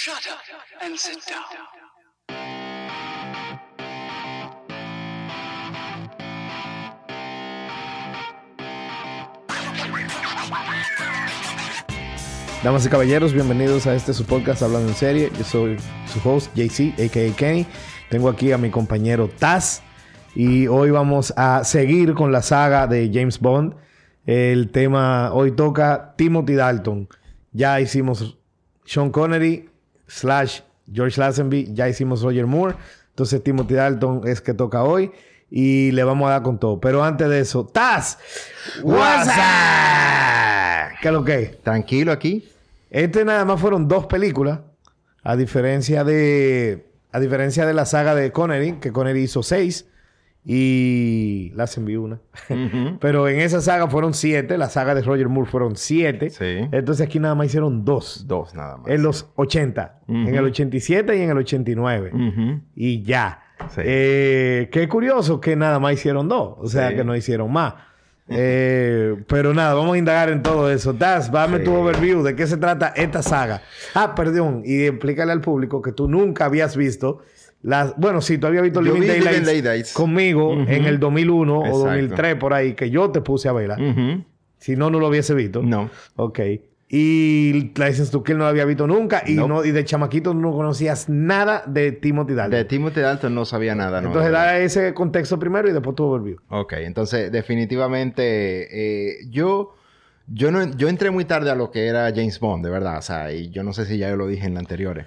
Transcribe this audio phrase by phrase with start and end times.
[0.00, 0.38] Shut up
[0.80, 1.42] and sit down.
[12.62, 15.32] Damas y caballeros, bienvenidos a este su podcast Hablando en Serie.
[15.36, 15.76] Yo soy
[16.06, 17.34] su host, JC, a.k.a.
[17.34, 17.66] Kenny.
[18.08, 19.82] Tengo aquí a mi compañero Taz.
[20.36, 23.74] Y hoy vamos a seguir con la saga de James Bond.
[24.26, 27.08] El tema hoy toca Timothy Dalton.
[27.50, 28.38] Ya hicimos
[28.84, 29.68] Sean Connery
[30.08, 30.60] slash
[30.92, 31.72] George Lazenby.
[31.72, 32.74] Ya hicimos Roger Moore.
[33.10, 35.12] Entonces Timothy Dalton es que toca hoy.
[35.50, 36.80] Y le vamos a dar con todo.
[36.80, 38.18] Pero antes de eso, Taz.
[38.82, 40.98] What's up?
[41.00, 41.62] ¿Qué es lo que es?
[41.62, 42.48] Tranquilo aquí.
[42.90, 44.60] Este nada más fueron dos películas,
[45.22, 49.86] a diferencia de a diferencia de la saga de Connery, que Connery hizo seis
[50.44, 52.20] y las envió una.
[53.00, 56.30] Pero en esa saga fueron siete, la saga de Roger Moore fueron siete.
[56.30, 56.68] Sí.
[56.72, 58.24] Entonces aquí nada más hicieron dos.
[58.26, 58.88] Dos nada más.
[58.88, 62.10] En los 80, en el 87 y en el 89.
[62.14, 62.60] Ujú.
[62.74, 63.42] Y ya.
[63.74, 63.80] Sí.
[63.84, 66.54] Eh, qué curioso que nada más hicieron dos.
[66.58, 67.74] O sea, que no hicieron más.
[68.30, 70.94] Eh, pero nada, vamos a indagar en todo eso.
[70.94, 71.64] Taz, dame Sí.
[71.64, 72.22] tu overview.
[72.22, 73.62] ¿De qué se trata esta saga?
[73.94, 74.62] Ah, perdón.
[74.64, 77.20] Y explícale al público que tú nunca habías visto
[77.62, 77.96] las...
[77.96, 79.92] Bueno, sí, tú habías visto Living vi Daylights, Living Daylights.
[79.92, 80.70] conmigo Ujú.
[80.70, 81.78] en el 2001 o Exacto.
[81.86, 83.74] 2003 por ahí, que yo te puse a verla.
[83.74, 84.24] Ujú.
[84.58, 85.62] Si no, no lo hubiese visto.
[85.62, 85.90] No.
[86.16, 86.40] Ok.
[86.90, 89.22] Y License to Kill no la había visto nunca.
[89.26, 89.48] Y, Nope.
[89.48, 92.58] no, y de chamaquito no conocías nada de Timothy Dalton.
[92.58, 94.00] De Timothy Dalton no sabía nada.
[94.00, 94.08] ¿no?
[94.08, 96.38] Entonces da ese contexto primero y después tu overview.
[96.48, 98.68] Ok, entonces definitivamente
[99.20, 99.74] eh, yo,
[100.28, 102.98] yo, no, yo entré muy tarde a lo que era James Bond, de verdad.
[102.98, 105.06] O sea, y yo no sé si ya yo lo dije en la anteriores.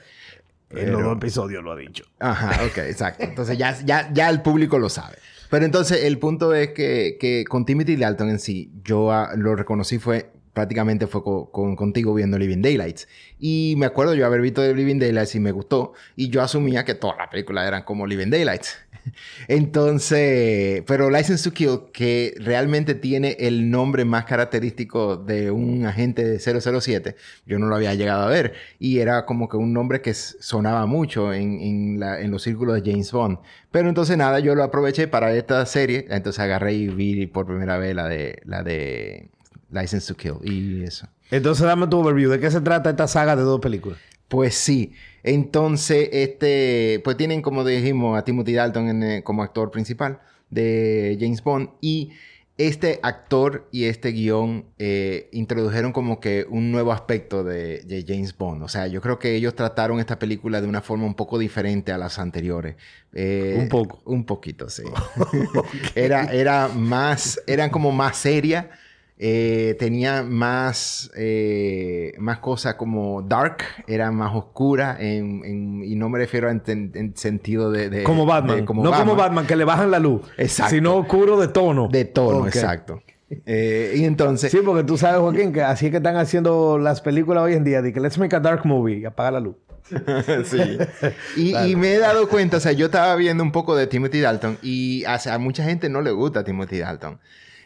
[0.76, 2.06] En los dos episodios lo ha dicho.
[2.20, 3.24] Ajá, ok, exacto.
[3.24, 5.18] Entonces ya, ya, ya el público lo sabe.
[5.50, 9.56] Pero entonces el punto es que, que con Timothy Dalton en sí, yo ah, lo
[9.56, 13.08] reconocí fue prácticamente fue co- con, contigo viendo Living Daylights.
[13.40, 15.94] Y me acuerdo yo haber visto Living Daylights y me gustó.
[16.16, 18.78] Y yo asumía que todas las películas eran como Living Daylights.
[19.48, 26.24] Entonces, pero License to Kill, que realmente tiene el nombre más característico de un agente
[26.24, 28.54] de 007, yo no lo había llegado a ver.
[28.80, 32.82] Y era como que un nombre que sonaba mucho en, en la- en los círculos
[32.82, 33.40] de James Bond.
[33.72, 36.06] Pero entonces nada, yo lo aproveché para esta serie.
[36.10, 39.30] Entonces agarré y vi por primera vez la de, la de
[39.72, 41.08] License to Kill y eso.
[41.30, 42.30] Entonces dame tu overview.
[42.30, 43.98] ¿De qué se trata esta saga de dos películas?
[44.28, 44.94] Pues sí.
[45.24, 51.18] Entonces, este, pues tienen, como dijimos, a Timothy Dalton en, eh, como actor principal de
[51.20, 51.70] James Bond.
[51.82, 52.12] Y
[52.58, 58.38] este actor y este guion eh, introdujeron como que un nuevo aspecto de, de James
[58.38, 58.64] Bond.
[58.64, 61.92] O sea, yo creo que ellos trataron esta película de una forma un poco diferente
[61.92, 62.76] a las anteriores.
[63.14, 64.02] Eh, Un poco.
[64.06, 64.84] Un poquito, sí.
[65.96, 68.70] era, era más, eran como más seria.
[69.24, 76.10] Eh, tenía más, eh, más cosas como dark, era más oscura, en, en- y no
[76.10, 78.58] me refiero en, en- en sentido de, de- Como Batman.
[78.62, 80.22] de- como no como Batman, que le bajan la luz.
[80.38, 80.74] Exacto.
[80.74, 81.88] Sino oscuro de tono.
[81.92, 83.04] De tono, exacto.
[83.46, 87.02] Eh, y entonces, Sí, porque tú sabes, Joaquín, que así es que están haciendo las
[87.02, 87.84] películas hoy en día.
[87.84, 89.56] De que let's make a dark movie y apaga la luz.
[90.46, 90.80] sí.
[91.38, 94.20] Y, y me he dado cuenta, o sea, yo estaba viendo un poco de Timothy
[94.20, 97.20] Dalton y a, a mucha gente no le gusta Timothy Dalton.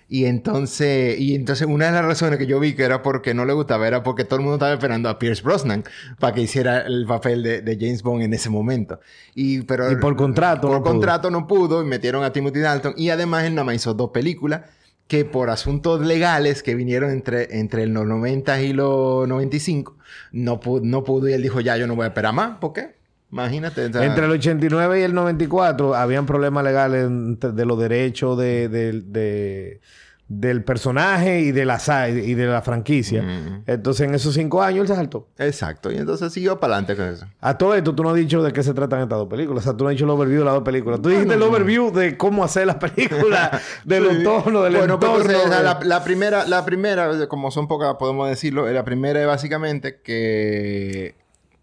[0.08, 3.44] Y entonces, y entonces una de las razones que yo vi que era porque no
[3.46, 5.84] le gustaba era porque todo el mundo estaba esperando a Pierce Brosnan
[6.20, 9.00] para que hiciera el papel de, de James Bond en ese momento.
[9.34, 10.94] Y, pero, Y por contrato Por no pudo.
[10.94, 12.94] contrato no pudo y metieron a Timothy Dalton.
[12.98, 14.62] Y además él nada más hizo dos películas
[15.08, 19.98] que por asuntos legales que vinieron entre, entre los 90 y los 95,
[20.32, 22.58] no pudo, no pudo y él dijo, ya, yo no voy a esperar más.
[22.60, 22.96] ¿Por qué?
[23.36, 23.86] Imagínate.
[23.86, 28.70] o sea, Entre el 89 y el 94 habían problemas legales de los derechos de,
[28.70, 29.82] de- de-
[30.28, 31.80] del personaje y de la,
[32.10, 33.22] y de la franquicia.
[33.22, 33.64] Mm.
[33.68, 35.28] Entonces, en esos cinco años él se saltó.
[35.38, 35.92] Exacto.
[35.92, 37.28] Y entonces siguió para adelante con eso.
[37.42, 39.64] A todo esto, tú no has dicho de qué se tratan estas dos películas.
[39.64, 41.00] O sea, tú no has dicho el overview de las dos películas.
[41.00, 43.52] Tú dijiste el overview de cómo hacer las películas,
[43.84, 45.32] de los tonos, del bueno, pues, entorno.
[45.32, 49.22] entonces, sea, de- la, la primera, la primera, como son pocas, podemos decirlo, la primera
[49.22, 51.14] es básicamente que,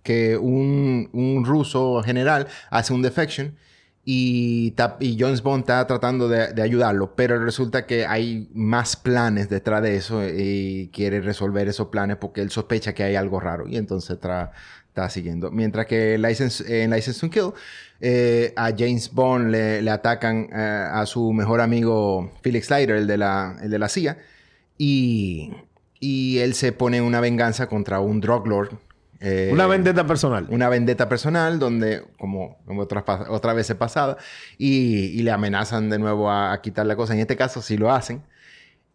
[0.03, 3.57] que un, un ruso general hace un defection
[4.05, 9.49] y, y James Bond está tratando de, de ayudarlo, pero resulta que hay más planes
[9.49, 13.69] detrás de eso y quiere resolver esos planes porque él sospecha que hay algo raro
[13.69, 15.51] y entonces está siguiendo.
[15.53, 17.53] Mientras que en License to Kill,
[18.01, 23.07] eh, a James Bond le, le atacan eh, a su mejor amigo Felix Leiter, el
[23.07, 24.19] de la, el de la CIA,
[24.77, 25.53] y,
[26.01, 28.79] y él se pone una venganza contra un drug lord.
[29.23, 30.47] Eh, Una vendetta personal.
[30.51, 34.17] una vendetta personal donde, como, como otras, otras veces pasada,
[34.59, 37.15] y, y le amenazan de nuevo a, a quitar la cosa.
[37.15, 38.23] En este caso sí lo hacen.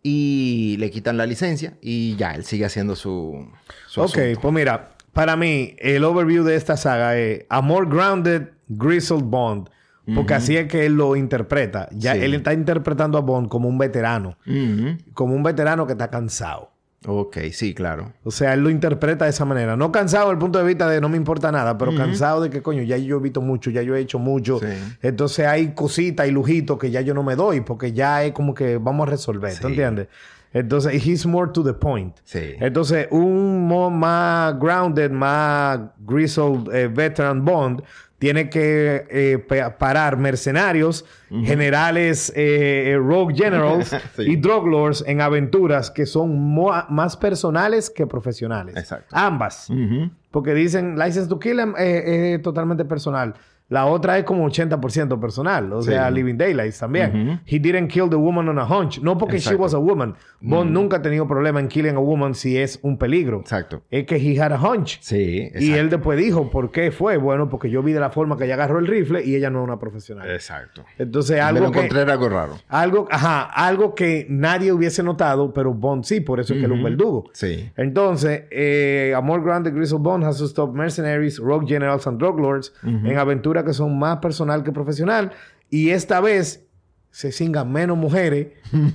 [0.03, 3.45] Y le quitan la licencia y ya, él sigue haciendo su...
[3.87, 4.41] su Ok, asunto.
[4.41, 9.69] pues mira, para mí, el overview de esta saga es a more grounded, grizzled Bond.
[10.15, 11.89] Porque así es que él lo interpreta.
[11.91, 12.19] Ya Sí.
[12.21, 14.37] él está interpretando a Bond como un veterano.
[14.47, 14.97] Ujú.
[15.13, 16.71] Como un veterano que está cansado.
[17.05, 18.11] Ok, sí, claro.
[18.23, 19.77] O sea, él lo interpreta de esa manera.
[19.77, 22.49] No cansado desde el punto de vista de no me importa nada, pero cansado de
[22.49, 24.59] que, coño, ya yo he visto mucho, ya yo he hecho mucho.
[24.59, 24.65] Sí.
[25.03, 28.53] Entonces hay cositas y lujitos que ya yo no me doy porque ya es como
[28.55, 29.51] que vamos a resolver.
[29.53, 29.73] ¿Tú Sí.
[29.73, 30.07] entiendes?
[30.53, 32.15] Entonces, he's more to the point.
[32.23, 32.53] Sí.
[32.59, 33.67] Entonces, un
[33.99, 37.83] más grounded, más grizzled eh, veteran Bond
[38.19, 41.05] tiene que eh, pa- parar mercenarios,
[41.43, 44.23] generales, eh, eh, rogue generals Sí.
[44.23, 46.55] y drug lords en aventuras que son
[46.89, 48.75] más personales que profesionales.
[48.75, 49.15] Exacto.
[49.15, 49.69] Ambas.
[49.69, 50.09] Ujú.
[50.31, 53.33] Porque dicen License to Kill em, eh, es totalmente personal.
[53.69, 55.73] La otra es como 80% personal.
[55.73, 55.89] O Sí.
[55.91, 57.41] sea, Living Daylights también.
[57.45, 58.99] He didn't kill the woman on a hunch.
[59.01, 60.15] No porque she was a woman.
[60.39, 63.39] Bond nunca ha tenido problema en killing a woman si es un peligro.
[63.41, 63.81] Exacto.
[63.91, 64.99] Es que he had a hunch.
[65.01, 65.65] Sí, exacto.
[65.65, 67.17] Y él después dijo, ¿por qué fue?
[67.17, 69.59] Bueno, porque yo vi de la forma que ella agarró el rifle y ella no
[69.59, 70.29] es una profesional.
[70.31, 70.83] Exacto.
[70.97, 71.79] Entonces, Me lo algo que...
[71.79, 72.53] encontré era algo raro.
[72.69, 76.71] Algo, ajá, algo que nadie hubiese notado, pero Bond sí, por eso es que él
[76.71, 77.29] es un verdugo.
[77.33, 77.69] Sí.
[77.75, 82.39] Entonces, eh, a more grounded Grizzle Bond has to stop mercenaries, rogue generals and drug
[82.39, 85.31] lords en aventuras que son más personal que profesional.
[85.69, 86.63] Y esta vez
[87.09, 88.47] se cingan menos mujeres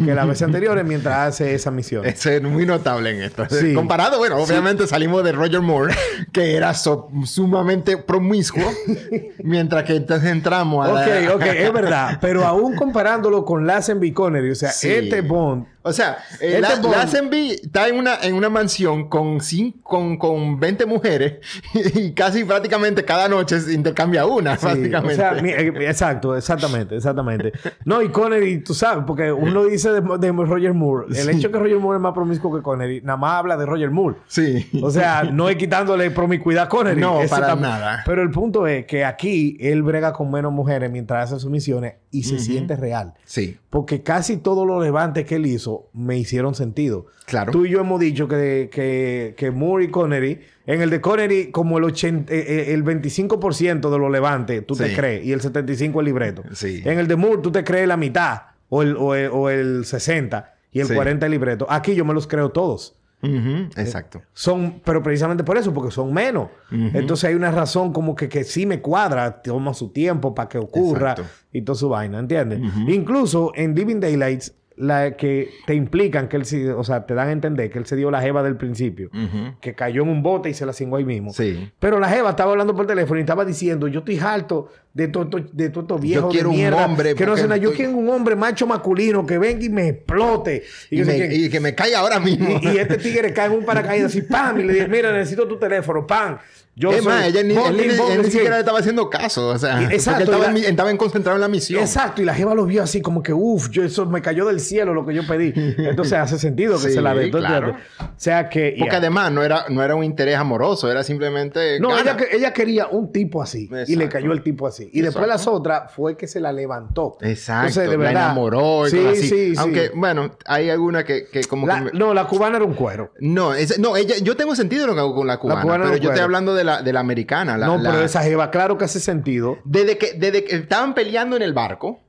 [0.05, 2.05] que las veces anteriores mientras hace esa misión.
[2.07, 3.45] Eso es muy notable en esto.
[3.51, 3.75] Sí.
[3.75, 5.93] Comparado, bueno, obviamente salimos de Roger Moore,
[6.33, 8.63] que era so- sumamente promiscuo,
[9.43, 12.19] mientras que entonces entramos a la- Ok, ok, es verdad.
[12.21, 14.91] Pero aún comparándolo con Lazenby Connery, o sea, Sí.
[14.93, 19.39] este Bond O sea, eh, Este la, Lazenby está en una, en una mansión con,
[19.41, 21.35] cin- con, con 20 mujeres
[21.95, 25.13] y casi prácticamente cada noche se intercambia una, Sí, básicamente.
[25.15, 27.53] O sea, eh, exacto, exactamente, exactamente.
[27.85, 31.59] No, y Connery, tú sabes, porque uno dice de, de Roger Moore, el hecho que
[31.59, 34.17] Roger Moore es más promiscuo que Connery, nada más habla de Roger Moore.
[34.27, 34.69] sí.
[34.83, 37.01] O sea, no es quitándole promiscuidad a Connery.
[37.01, 38.03] No, para nada.
[38.07, 41.95] Pero el punto es que aquí él brega con menos mujeres mientras hace sus misiones
[42.11, 43.15] y se siente real.
[43.25, 43.59] sí.
[43.71, 47.07] Porque casi todos los levantes que él hizo me hicieron sentido.
[47.27, 47.53] Claro.
[47.53, 51.51] Tú y yo hemos dicho que, que, que Moore y Connery, en el de Connery,
[51.51, 55.41] como el, 80, eh, eh, el 25% de los levantes tú te crees y el
[55.41, 56.43] 75% el libreto.
[56.53, 56.83] Sí.
[56.85, 59.85] En el de Moore tú te crees la mitad o el, o el, o el
[59.85, 60.95] 60 y el Sí.
[60.95, 61.67] 40 el libreto.
[61.69, 62.97] Aquí yo me los creo todos.
[63.25, 64.21] Ujú, Exacto.
[64.33, 66.49] Son, pero precisamente por eso, porque son menos.
[66.73, 70.59] Entonces hay una razón como que, que sí me cuadra, toma su tiempo para que
[70.59, 71.31] ocurra Exacto.
[71.53, 72.61] y toda su vaina, ¿entiendes?
[72.89, 77.29] Incluso en Living Daylights, la que te implican que él sí, o sea, te dan
[77.29, 79.55] a entender que él se dio la jeva del principio, Ujú.
[79.61, 81.33] que cayó en un bote y se la cingó ahí mismo.
[81.33, 81.71] Sí.
[81.79, 85.25] Pero la jeva estaba hablando por teléfono y estaba diciendo, yo estoy harto de todo
[85.53, 87.57] de todo estos viejos quiero de un mierda hombre que no nada.
[87.57, 90.65] Yo estoy- quiero un hombre macho masculino que venga y me explote.
[90.91, 92.49] Y, yo sé me- que- y que me caiga ahora mismo.
[92.63, 94.61] y, y este tigre cae en un paracaídas y ¡pam!
[94.61, 96.39] Y le dice, mira, necesito tu teléfono, ¡pam!
[96.75, 99.49] Yo es más, ella ni, él, él no ni siquiera le estaba haciendo caso.
[99.49, 101.49] O sea, Y- exacto, él estaba, y en la- mi- estaba en concentrado en la
[101.49, 101.83] misión.
[101.83, 104.59] Exacto, y la jeva lo vio así como que, uff, yo eso me cayó del
[104.63, 105.53] cielo lo que yo pedí.
[105.79, 107.29] Entonces hace sentido que Sí, se la dé.
[107.31, 107.77] ¿tú claro.
[108.01, 108.77] O sea que.
[108.79, 111.79] Porque además no era, no era un interés amoroso, era simplemente.
[111.81, 113.69] No, ella, que- ella quería un tipo así.
[113.87, 114.89] Y le cayó el tipo así.
[114.93, 117.19] Y después las otras fue que se la levantó.
[117.21, 118.25] Exacto, Entonces, de la verdad.
[118.25, 119.23] enamoró y sí, así.
[119.23, 119.55] Sí, sí.
[119.59, 121.81] Aunque, bueno, hay alguna que, que como La- que...
[121.85, 123.13] me- No, la cubana era un cuero.
[123.21, 125.97] No, esa- no, ella, yo tengo sentido lo que hago con la cubana, cubana pero
[125.97, 126.21] yo estoy puede.
[126.23, 127.57] hablando de la, de la americana.
[127.59, 129.59] La, no, la- pero esa jeva, claro que hace sentido.
[129.65, 132.01] Desde que, desde que estaban peleando en el barco,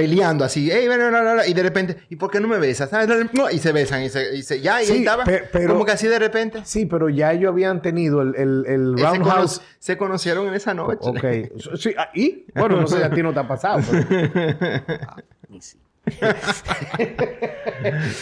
[0.00, 2.90] peleando así, "Ey, ven, ven, ven", y de repente, ¿y por qué no me besas?
[3.52, 5.24] Y se besan y se, y se- ya, y Sí, ahí estaba.
[5.24, 6.60] pe- pero- como que así de repente.
[6.64, 9.62] Sí, pero ya ellos habían tenido el, el, el Se, cono- roundhouse.
[9.78, 10.98] se conocieron en esa noche.
[11.08, 11.76] Ok.
[11.78, 12.46] Sí, ah, ¿Y?
[12.54, 13.80] Bueno, no sé, a ti no te ha pasado.
[13.90, 14.06] pero-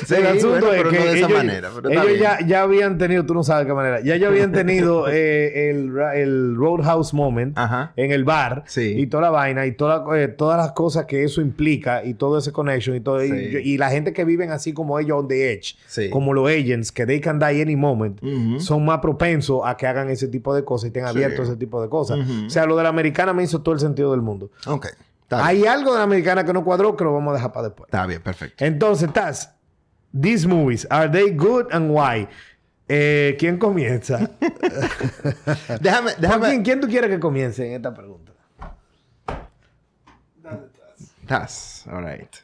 [0.07, 1.71] Sí, el asunto bueno, es que no de esa ellos, manera.
[1.83, 4.53] pero ellos ya, ya habían tenido, tú no sabes de qué manera, ya ellos habían
[4.53, 7.93] tenido eh, el, el Roadhouse Moment Ajá.
[7.97, 8.95] en el bar Sí.
[8.99, 12.39] y toda la vaina y toda, eh, todas las cosas que eso implica y todo
[12.39, 13.25] ese connection y todo.
[13.25, 13.57] y- Sí.
[13.65, 16.09] Y, la gente que viven así como ellos on the edge, Sí.
[16.11, 18.21] como los agents, que they can die any moment,
[18.61, 21.57] son más propensos a que hagan ese tipo de cosas y estén abiertos a ese
[21.59, 22.19] tipo de cosas.
[22.47, 24.51] O sea, lo de la americana me hizo todo el sentido del mundo.
[24.67, 24.87] Ok.
[25.29, 25.49] Está bien.
[25.49, 27.87] Hay algo de la americana que no cuadró que lo vamos a dejar para después.
[27.89, 28.65] Está bien, perfecto.
[28.65, 29.55] Entonces, Taz,
[30.19, 32.27] these movies, are they good and why?
[32.89, 34.19] Eh, ¿Quién comienza?
[35.83, 36.47] Déjame, déjame.
[36.47, 38.33] Joaquín, ¿quién tú quieres que comience en esta pregunta?
[41.27, 42.35] That's all right.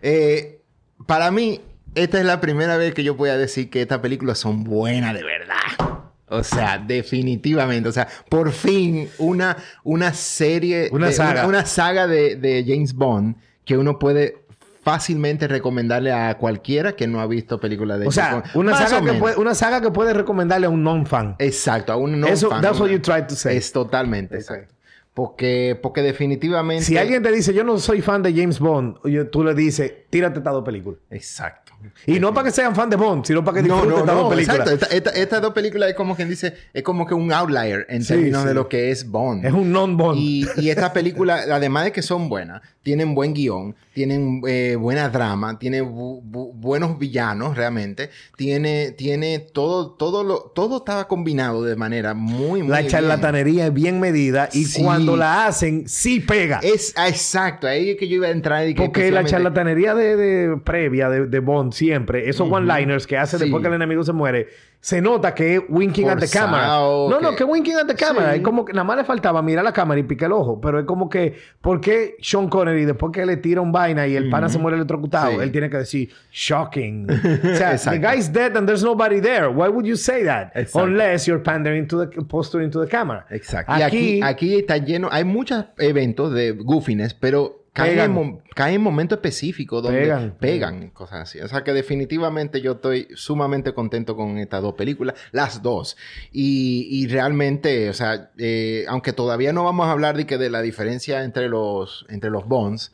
[0.00, 0.62] Eh,
[1.06, 1.60] para mí,
[1.94, 5.12] esta es la primera vez que yo voy a decir que estas películas son buenas
[5.12, 5.87] de verdad.
[6.30, 7.88] O sea, definitivamente.
[7.88, 10.88] O sea, por fin una, una serie...
[10.92, 11.40] Una de- saga.
[11.40, 14.36] Una, una saga de, de James Bond que uno puede
[14.82, 18.56] fácilmente recomendarle a cualquiera que no ha visto películas de O sea, James Bond.
[18.56, 21.36] una Más o saga, que puede, una saga que puede recomendarle a un non-fan.
[21.38, 23.56] Exacto, a un no Eso, that's what you tried to say.
[23.56, 24.74] Es totalmente, exacto.
[25.12, 26.84] Porque, porque definitivamente...
[26.84, 28.98] Si alguien te dice, yo no soy fan de James Bond,
[29.32, 31.00] tú le dices, tírate estas dos películas.
[31.10, 31.72] Exacto.
[32.06, 34.28] Y no para que sean fan de Bond, sino para que disfruten no, estas dos
[34.34, 34.58] películas.
[34.58, 34.72] exacto.
[34.84, 38.02] Esta- esta- estas dos películas es como quien dice, es como que un outlier en
[38.02, 38.48] Sí, términos sí.
[38.48, 39.44] de lo que es Bond.
[39.46, 40.18] Es un non-Bond.
[40.18, 45.08] Y, y estas películas, además de que son buenas, tienen buen guion, tienen eh, buena
[45.08, 51.62] drama, tiene bu- bu- buenos villanos realmente, tiene, tiene todo, todo lo, todo estaba combinado
[51.62, 52.90] de manera muy, muy La bien.
[52.90, 54.82] charlatanería es bien medida y Sí.
[54.82, 56.60] cuando la hacen, sí pega.
[56.62, 60.16] Es exacto, ahí es que yo iba a entrar y que Porque la charlatanería de,
[60.16, 63.44] de previa de, de Bond siempre, esos one-liners que hace Sí.
[63.44, 64.46] después que el enemigo se muere,
[64.80, 66.66] se nota que es winking at the Forzado, camera.
[66.68, 68.30] No, no, que- que winking at the camera.
[68.32, 68.38] Sí.
[68.38, 70.60] Es como que nada más le faltaba mirar la cámara y picar el ojo.
[70.60, 74.14] Pero es como que, ¿por qué Sean Connery, después que le tira un vaina y
[74.14, 75.38] el pana se muere electrocutado, Sí.
[75.42, 77.08] él tiene que decir, shocking?
[77.10, 79.48] o sea, the guy's dead and there's nobody there.
[79.48, 80.52] Why would you say that?
[80.54, 80.84] Exacto.
[80.84, 83.26] Unless you're pandering to the posturing to the camera.
[83.30, 83.72] Exacto.
[83.76, 88.74] y aquí, Aquí, aquí está lleno, hay muchos eventos de goofiness, pero caen, en, caen
[88.74, 90.90] en momentos específicos donde Pegan.
[90.90, 91.40] cosas así.
[91.40, 95.96] O sea que definitivamente yo estoy sumamente contento con estas dos películas, las dos.
[96.32, 100.50] Y, y realmente, o sea, eh, aunque todavía no vamos a hablar de que de
[100.50, 102.92] la diferencia entre los, entre los Bonds,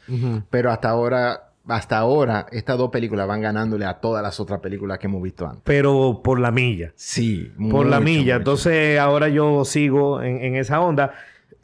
[0.50, 4.98] pero hasta ahora, hasta ahora, estas dos películas van ganándole a todas las otras películas
[4.98, 5.62] que hemos visto antes.
[5.64, 6.92] pero por la milla.
[6.94, 8.34] Sí, por la milla.
[8.34, 8.36] mucho.
[8.36, 11.14] Entonces, ahora yo sigo en, en esa onda.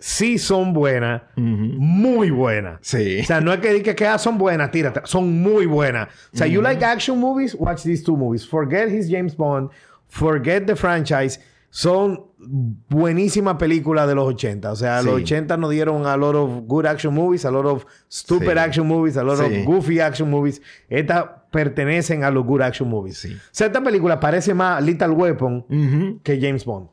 [0.02, 2.78] Sí son buenas, muy buenas.
[2.82, 3.20] Sí.
[3.20, 5.02] O sea, no es que diga que ah, son buenas, tírate.
[5.04, 6.08] Son muy buenas.
[6.32, 8.46] O sea, you like action movies, watch these two movies.
[8.48, 9.70] Forget his James Bond,
[10.08, 11.38] forget the franchise.
[11.68, 12.24] Son
[12.88, 14.72] buenísimas películas de los 80.
[14.72, 15.06] O sea, Sí.
[15.06, 18.58] los 80 nos dieron a lot of good action movies, a lot of stupid Sí.
[18.58, 19.44] action movies, a lot Sí.
[19.44, 20.60] of goofy action movies.
[20.88, 23.18] Estas pertenecen a los good action movies.
[23.18, 23.34] Sí.
[23.34, 26.88] O sea, esta película parece más Little Weapon que James Bond.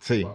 [0.00, 0.26] Sí.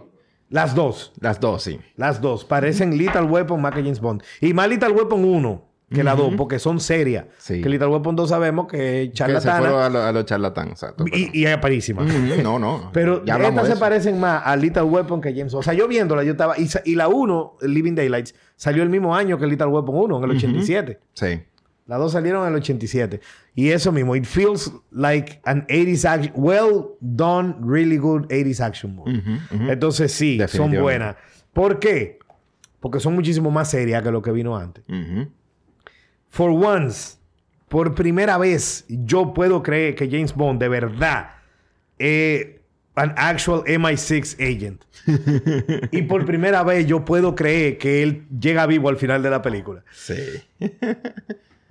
[0.50, 1.12] Las dos.
[1.20, 1.80] Las dos, sí.
[1.96, 2.44] Las dos.
[2.44, 4.22] Parecen Little Weapon más que James Bond.
[4.40, 7.24] Y más Little Weapon 1 que la 2, porque son serias.
[7.38, 7.60] Sí.
[7.60, 10.24] Que Little Weapon 2 sabemos que es Que se fueron charlatana a, lo- a los
[10.24, 11.04] charlatanes, exacto.
[11.12, 12.04] y, y es parísima.
[12.04, 12.90] No, no.
[12.92, 15.60] Pero ya estas se parecen más a Little Weapon que James Bond.
[15.60, 16.56] O sea, yo viéndola, yo estaba...
[16.56, 20.24] Y, y la 1, Living Daylights, salió el mismo año que Little Weapon 1, en
[20.24, 21.00] el 87.
[21.12, 21.42] Sí.
[21.90, 23.20] Las dos salieron en el 87.
[23.56, 28.94] Y eso mismo, it feels like an 80s action, well done, really good 80s action
[28.94, 29.20] movie.
[29.50, 31.16] Entonces sí, son buenas.
[31.52, 32.20] ¿Por qué?
[32.78, 34.84] Porque son muchísimo más serias que lo que vino antes.
[36.28, 37.16] For once,
[37.68, 41.30] por primera vez, yo puedo creer que James Bond de verdad
[41.98, 42.60] es
[42.94, 44.84] an actual MI6 agent.
[45.90, 49.42] y por primera vez yo puedo creer que él llega vivo al final de la
[49.42, 49.82] película.
[49.90, 50.14] Sí.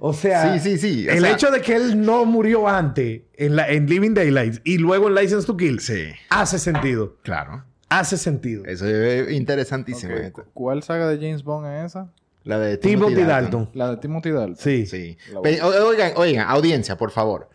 [0.01, 1.07] O sea, Sí, sí, sí.
[1.07, 4.61] O el sea- hecho de que él no murió antes en, la, en Living Daylights
[4.63, 6.05] y luego en License to Kill Sí.
[6.29, 7.17] hace sentido.
[7.21, 7.65] Claro.
[7.89, 8.63] Hace sentido.
[8.65, 10.13] Eso es interesantísimo.
[10.53, 12.11] ¿Cuál saga de James Bond es esa?
[12.43, 13.69] La de Timothy Dalton.
[13.73, 14.55] La de Timothy Dalton.
[14.55, 14.85] Sí.
[14.85, 15.17] Sí.
[15.43, 17.49] Pero, oigan, oigan, audiencia, por favor.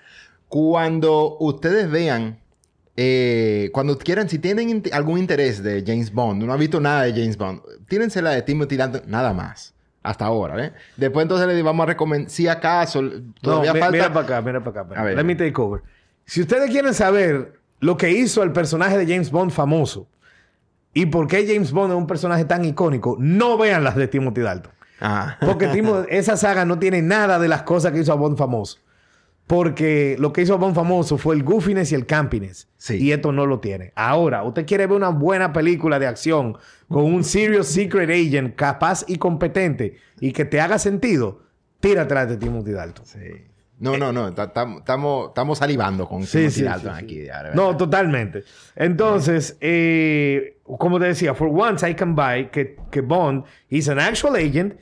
[0.49, 2.39] Cuando ustedes vean,
[2.97, 7.13] eh, cuando quieran, si tienen algún interés de James Bond, no han visto nada de
[7.13, 9.74] James Bond, tírensela la de Timothy Dalton, nada más.
[10.05, 10.73] Hasta ahora, ¿eh?
[10.99, 13.03] Después entonces les vamos a recomendar, si acaso,
[13.41, 13.91] todavía falta...
[13.91, 15.01] mira para acá, mira para acá.
[15.01, 15.17] A ver.
[15.17, 15.83] Let me take over.
[16.27, 20.07] Si ustedes quieren saber lo que hizo el personaje de James Bond famoso
[20.93, 24.43] y por qué James Bond es un personaje tan icónico, no vean las de Timothy
[24.43, 24.73] Dalton.
[25.01, 25.39] Ah.
[25.41, 25.71] Porque
[26.11, 28.81] esa saga no tiene nada de las cosas que hizo a Bond famoso.
[29.47, 32.69] Porque lo que hizo a Bond famoso fue el goofiness y el campiness.
[32.79, 32.97] Sí.
[32.97, 33.93] Y esto no lo tiene.
[33.95, 36.57] Ahora, usted quiere ver una buena película de acción
[36.89, 41.43] con un serious secret agent capaz y competente y que te haga sentido,
[41.81, 43.05] tírate la de Timothy Dalton.
[43.05, 43.19] Sí.
[43.81, 44.29] No, no, no.
[44.29, 47.27] Estamos salivando con Sí, Timothy sí, Dalton aquí.
[47.55, 48.45] No, totalmente.
[48.77, 53.99] Entonces, eh, como te decía, for once I can buy que, que Bond is an
[53.99, 54.75] actual agent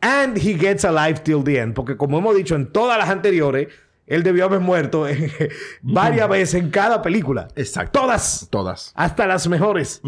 [0.00, 1.74] and he gets alive till the end.
[1.74, 3.68] Porque como hemos dicho en todas las anteriores,
[4.12, 5.06] él debió haber muerto
[5.82, 7.48] varias veces en cada película.
[7.56, 8.00] Exacto.
[8.00, 8.46] Todas.
[8.50, 8.92] Todas.
[8.94, 10.02] Hasta las mejores.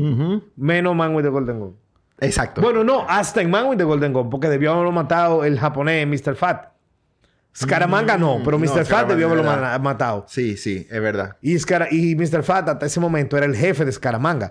[0.56, 1.76] Menos Man with the Golden Gun.
[2.20, 2.60] Exacto.
[2.60, 6.06] Bueno, no, hasta en Man with the Golden Gun, porque debió haberlo matado el japonés
[6.06, 6.36] Mr.
[6.36, 6.73] Fat.
[7.56, 8.78] Scaramanga no, pero Mm, no, Mr.
[8.78, 10.24] Fat Scaramanga, debió haberlo ma- matado.
[10.28, 11.36] Sí, sí, es verdad.
[11.40, 12.42] Y, Mr.
[12.42, 14.50] Fat hasta ese momento era el jefe de Scaramanga.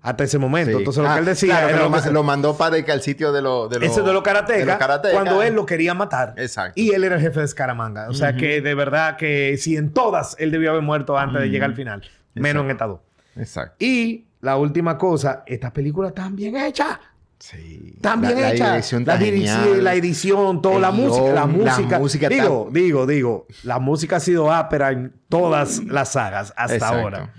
[0.00, 0.72] Hasta ese momento.
[0.72, 0.78] Sí.
[0.78, 2.80] Entonces lo Ah, que él decía claro, era lo, lo ma- se- lo mandó para
[2.84, 5.12] que al sitio de los de ese de los karatecas, karatecas.
[5.14, 6.34] cuando él lo quería matar.
[6.36, 6.80] Exacto.
[6.80, 8.08] Y él era el jefe de Scaramanga.
[8.08, 11.48] O sea que de verdad que si en todas él debió haber muerto antes de
[11.48, 12.02] llegar al final.
[12.34, 13.00] Menos en estas dos.
[13.36, 13.74] Exacto.
[13.84, 16.98] Y la última cosa, estas películas están bien hechas.
[17.38, 17.96] Sí.
[18.00, 18.68] También la, hecha.
[18.68, 19.84] La edición la, genial.
[19.84, 21.32] la edición, toda la música.
[21.32, 22.28] La música.
[22.28, 23.46] digo, digo, digo.
[23.62, 26.98] La música ha sido ápera en todas las sagas hasta Exacto.
[26.98, 27.34] ahora.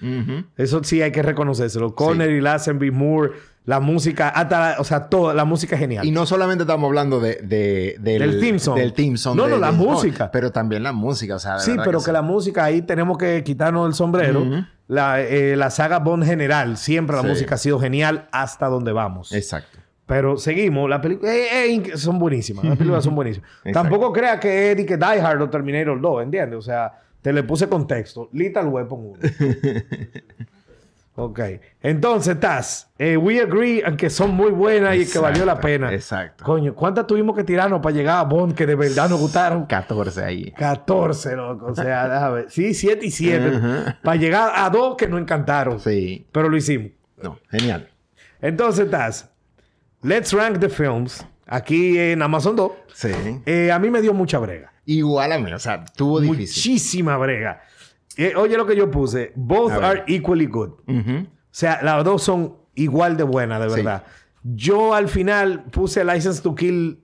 [0.55, 1.95] Eso sí hay que reconocérselo.
[1.95, 3.31] Connery, Lazenby, Moore,
[3.65, 6.05] la música, hasta la- o sea, toda la música es genial.
[6.05, 8.77] Y no solamente estamos hablando de, de- del, Del song.
[8.77, 10.31] Del theme song No, de no, la música.
[10.31, 12.11] pero también la música, o sea, sí, pero que, sí.
[12.11, 14.45] la música ahí tenemos que quitarnos el sombrero.
[14.87, 17.27] La, eh, la saga Bond general, siempre la Sí.
[17.27, 19.33] música ha sido genial hasta donde vamos.
[19.33, 19.76] Exacto.
[20.07, 21.35] Pero seguimos, las películas
[21.95, 23.49] son buenísimas, las películas son buenísimas.
[23.73, 26.57] Tampoco crea que es de que Die Hard o Terminator 2, ¿entiendes?
[26.57, 28.29] O sea, te le puse contexto.
[28.31, 29.19] Lethal Weapon 1.
[31.15, 31.39] ok.
[31.81, 32.89] Entonces, estás.
[32.97, 35.91] we agree en que son muy buenas y que valió la pena.
[35.93, 36.45] exacto.
[36.45, 39.65] Coño, ¿cuántas tuvimos que tirarnos para llegar a Bond que de verdad nos gustaron?
[39.65, 40.51] 14 ahí.
[40.51, 41.65] 14, loco.
[41.65, 42.45] O sea, déjame ver.
[42.49, 43.55] Sí, 7 y 7.
[43.57, 43.99] Ajá.
[44.01, 45.81] Para llegar a dos que nos encantaron.
[45.81, 46.25] Sí.
[46.31, 46.91] Pero lo hicimos.
[47.21, 47.89] No, genial.
[48.41, 49.33] Entonces, estás.
[50.07, 51.25] Let's rank the films.
[51.45, 52.71] Aquí en Amazon 2.
[52.93, 53.09] Sí.
[53.45, 54.71] Eh, a mí me dio mucha brega.
[54.85, 56.71] Igual a mí, o sea, tuvo difícil.
[56.71, 57.61] Muchísima brega.
[58.15, 59.33] Eh, oye lo que yo puse.
[59.35, 60.69] Both are equally good.
[60.87, 63.75] O sea, las dos son igual de buenas, de Sí.
[63.75, 64.03] verdad.
[64.43, 67.01] Yo al final puse License to Kill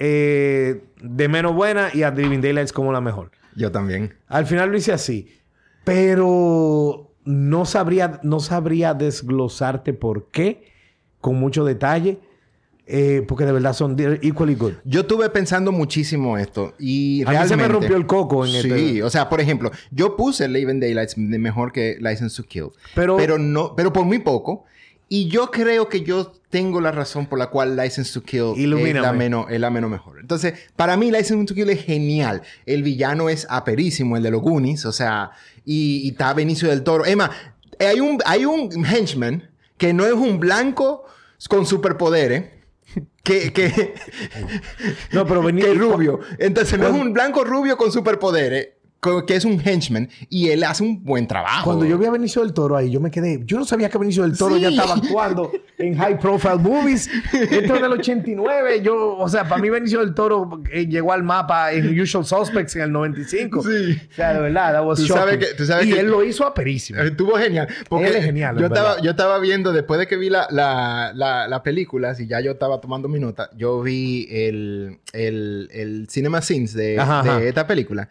[0.00, 3.30] eh, de menos buena y a Living Daylights como la mejor.
[3.54, 4.14] Yo también.
[4.26, 5.28] Al final lo hice así.
[5.84, 10.64] Pero no sabría, no sabría desglosarte por qué
[11.20, 12.18] con mucho detalle.
[12.92, 14.72] Eh, porque de verdad son equally good.
[14.84, 17.56] Yo estuve pensando muchísimo esto y A mí se realmente...
[17.56, 21.16] me rompió el coco en Sí, este- o sea, por ejemplo, yo puse Living Daylights
[21.18, 22.68] mejor que License to Kill.
[22.94, 23.74] Pero- Pero no...
[23.76, 24.64] Pero por muy poco.
[25.12, 28.58] Y yo creo que yo tengo la razón por la cual License to Kill es
[28.58, 29.00] Ilumíname.
[29.00, 30.20] la, menos, es la menos mejor.
[30.20, 32.42] Entonces, para mí License to Kill es genial.
[32.64, 34.84] El villano es aperísimo, el de los Goonies.
[34.86, 35.32] O sea,
[35.64, 37.04] y, y está Benicio del Toro.
[37.06, 37.28] Emma,
[37.80, 41.04] hay un, hay un henchman que no es un blanco
[41.48, 42.44] con superpoderes.
[43.22, 43.94] Que, que,
[45.12, 46.20] No, pero venía que rubio.
[46.38, 48.70] Entonces no es un blanco rubio con superpoderes,
[49.00, 51.64] que es un henchman, y él hace un buen trabajo.
[51.64, 53.40] Cuando yo vi a Benicio del Toro ahí, yo me quedé.
[53.46, 54.60] Yo no sabía que Benicio del Toro Sí.
[54.60, 57.08] ya estaba actuando en high profile movies.
[57.32, 58.82] Esto es del 89.
[58.82, 62.76] Yo, o sea, para mí Benicio del Toro eh, llegó al mapa en Usual Suspects
[62.76, 63.62] en el 95.
[63.62, 63.68] Sí.
[64.10, 66.22] O sea, de verdad, that was Tú sabes que- tú sabes y que- él lo
[66.22, 67.00] hizo aperísimo.
[67.00, 67.68] Estuvo genial.
[67.88, 69.02] Porque Él es genial, Yo estaba, verdad.
[69.04, 72.50] yo estaba viendo, después de que vi la, la, la, la película, si ya yo
[72.52, 77.42] estaba tomando mi nota, yo vi el, el, el Cinema Scenes de, Ajá, de ajá.
[77.44, 78.08] esta película.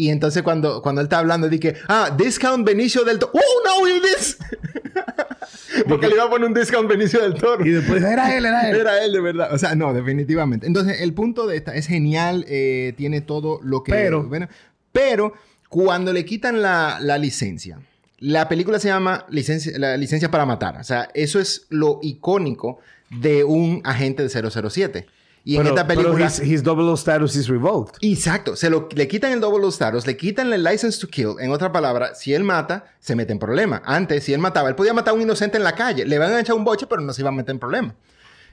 [0.00, 3.32] Y entonces cuando, cuando él está hablando, dije, ah, discount Benicio del Toro.
[3.34, 4.38] ¡Oh, no, it is!
[5.88, 7.64] Porque le iba a poner un discount Benicio del Toro.
[7.66, 8.76] Y después era él, era él.
[8.76, 9.52] Era él, de verdad.
[9.52, 10.66] O sea, no, definitivamente.
[10.66, 12.44] Entonces, el punto de esta es genial.
[12.48, 13.92] eh, tiene todo lo que...
[13.92, 14.48] Pero- bueno,
[14.92, 15.34] pero
[15.68, 17.78] cuando le quitan la, la licencia,
[18.18, 20.78] la película se llama licencia, la licencia para matar.
[20.78, 22.78] O sea, eso es lo icónico
[23.10, 25.06] de un agente de 007.
[25.50, 26.26] Y en esta pero película...
[26.26, 27.96] his, his double status is revoked.
[28.02, 31.34] Exacto, se lo, le quitan el double status, le quitan el license to kill.
[31.40, 33.82] En otra palabra, si él mata, se mete en problema.
[33.84, 36.06] Antes, si él mataba, él podía matar a un inocente en la calle.
[36.06, 37.96] Le van a echar un boche, pero no se iba a meter en problema.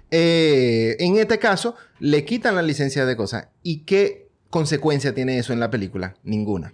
[0.10, 3.50] Eh, en este caso, le quitan la licencia de cosas.
[3.62, 6.16] ¿Y qué consecuencia tiene eso en la película?
[6.24, 6.74] Ninguna.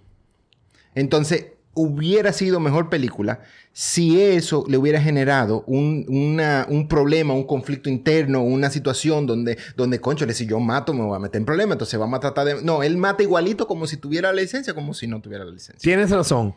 [0.94, 3.40] Entonces, hubiera sido mejor película
[3.76, 9.58] si eso le hubiera generado un, una- un problema, un conflicto interno, una situación donde,
[9.76, 12.46] donde, conchole, si yo mato me voy a meter en problema, entonces vamos a tratar
[12.46, 12.62] de...
[12.62, 15.80] No, él mata igualito como si tuviera la licencia, como si no tuviera la licencia.
[15.82, 16.54] Tienes razón.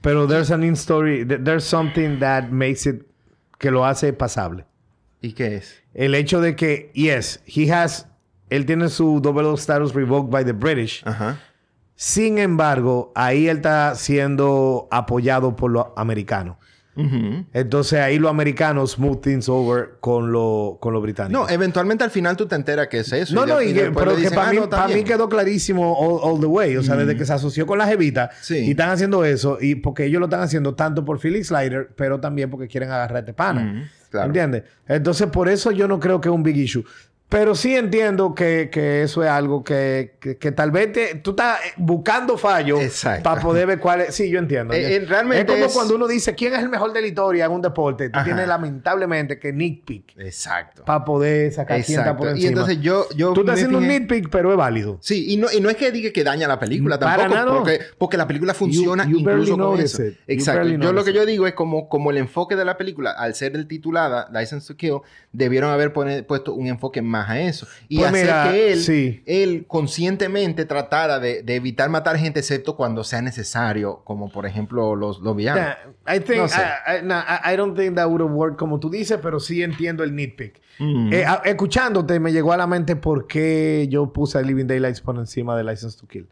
[0.00, 3.02] Pero there's an in story, th- there's something that makes it
[3.58, 4.64] que lo hace pasable.
[5.20, 5.82] ¿Y qué es?
[5.92, 8.06] El hecho de que, yes, he has,
[8.48, 11.02] él tiene su double status revoked by the British.
[11.04, 11.40] Ajá.
[11.96, 16.56] Sin embargo, ahí él está siendo apoyado por los americanos.
[17.52, 21.48] Entonces ahí los americanos smooth things over con lo, con los británicos.
[21.48, 23.34] No, eventualmente al final tú te enteras que es eso.
[23.34, 24.76] No, y no, de- y y que- después pero que para "Ah, mí, no, está
[24.76, 25.06] para mí bien".
[25.06, 26.76] quedó clarísimo all, all the way.
[26.76, 28.58] O sea, desde que se asoció con la jevita Sí.
[28.58, 32.20] y están haciendo eso, y porque ellos lo están haciendo tanto por Felix Slider, pero
[32.20, 33.90] también porque quieren agarrar este pana.
[34.10, 34.26] Claro.
[34.28, 34.62] ¿Entiendes?
[34.86, 36.84] Entonces, por eso yo no creo que es un big issue.
[37.34, 41.30] Pero sí entiendo que, que eso es algo que, que, que tal vez te- tú
[41.30, 43.24] estás buscando fallos Exacto.
[43.24, 44.14] para poder ver cuál es.
[44.14, 44.72] Sí, yo entiendo.
[44.72, 47.08] Eh, eh, realmente es como es- cuando uno dice quién es el mejor de la
[47.08, 48.08] historia en un deporte.
[48.08, 48.24] Tú Ajá.
[48.24, 50.84] tienes lamentablemente que nitpick Exacto.
[50.84, 52.36] para poder sacar quién está por Exacto.
[52.36, 52.44] encima.
[52.44, 53.08] Y entonces yo...
[53.16, 54.98] yo Tú estás haciendo un nitpick, pero es válido.
[55.00, 57.46] Sí, y no, y no es que diga que daña la película Para tampoco, nada,
[57.50, 57.58] no.
[57.58, 60.04] porque, porque la película funciona you incluso con eso.
[60.04, 60.14] it.
[60.28, 60.68] Exacto.
[60.68, 63.56] Yo lo que yo digo es como, como el enfoque de la película, al ser
[63.56, 64.98] el titulada License to Kill,
[65.32, 67.66] debieron haber pone- puesto un enfoque más más a eso.
[67.88, 69.22] Y Pues hacer mira, que él, sí.
[69.26, 74.96] él conscientemente tratara de, de evitar matar gente, excepto cuando sea necesario, como por ejemplo
[74.96, 75.76] los, los villanos.
[76.06, 76.60] I think No sé.
[76.60, 79.62] I, I- no, I- don't think that would have worked como tú dices, pero sí
[79.62, 80.60] entiendo el nitpick.
[80.78, 81.12] Mm.
[81.12, 85.00] Eh, a- escuchándote me llegó a la mente por qué yo puse a Living Daylights
[85.00, 86.26] por encima de License to Kill.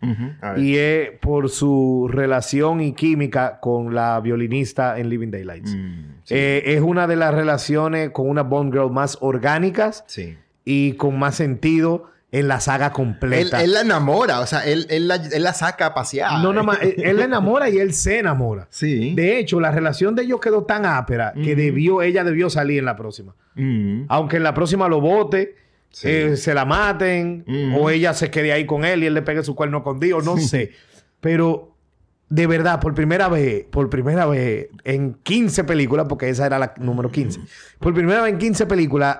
[0.56, 5.74] Y es por su relación y química con la violinista en Living Daylights.
[5.76, 6.34] Mm, sí.
[6.34, 10.36] Eh, es una de las relaciones con una Bond Girl más orgánicas Sí.
[10.64, 13.62] Y con más sentido en la saga completa.
[13.62, 16.42] él la enamora, o sea, él, él la, él la saca a pasear.
[16.42, 18.68] no nada más, él, la enamora y él se enamora.
[18.70, 19.14] Sí.
[19.14, 22.86] De hecho, la relación de ellos quedó tan ápera que debió, ella debió salir en
[22.86, 23.34] la próxima.
[23.54, 24.04] Mm.
[24.08, 25.56] Aunque en la próxima lo vote,
[25.90, 26.08] Sí.
[26.08, 27.44] eh, se la maten,
[27.78, 30.24] o ella se quede ahí con él y él le pegue su cuerno con Dios,
[30.24, 30.70] no sé.
[31.20, 31.76] Pero
[32.30, 36.72] de verdad, por primera vez, por primera vez en 15 películas, porque esa era la
[36.78, 37.40] número 15,
[37.78, 39.18] por primera vez en 15 películas,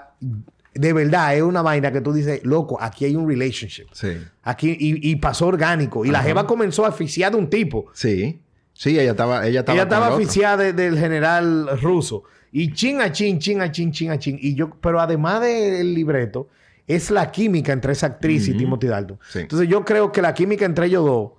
[0.75, 3.87] de verdad es una vaina que tú dices, loco, aquí hay un relationship.
[3.93, 4.17] Sí.
[4.43, 6.05] Aquí, y, y pasó orgánico.
[6.05, 7.87] Y la jeva comenzó a asfixiar de un tipo.
[7.93, 8.41] Sí.
[8.73, 12.25] Sí, ella estaba, ella estaba, Ella estaba de- del general ruso.
[12.51, 14.39] Y chin a chin, chin a chin, chin a chin.
[14.41, 16.49] Y yo, pero además del libreto,
[16.87, 19.19] es la química entre esa actriz y Timothy Dalton.
[19.31, 19.39] Sí.
[19.41, 21.31] Entonces yo creo que la química entre ellos dos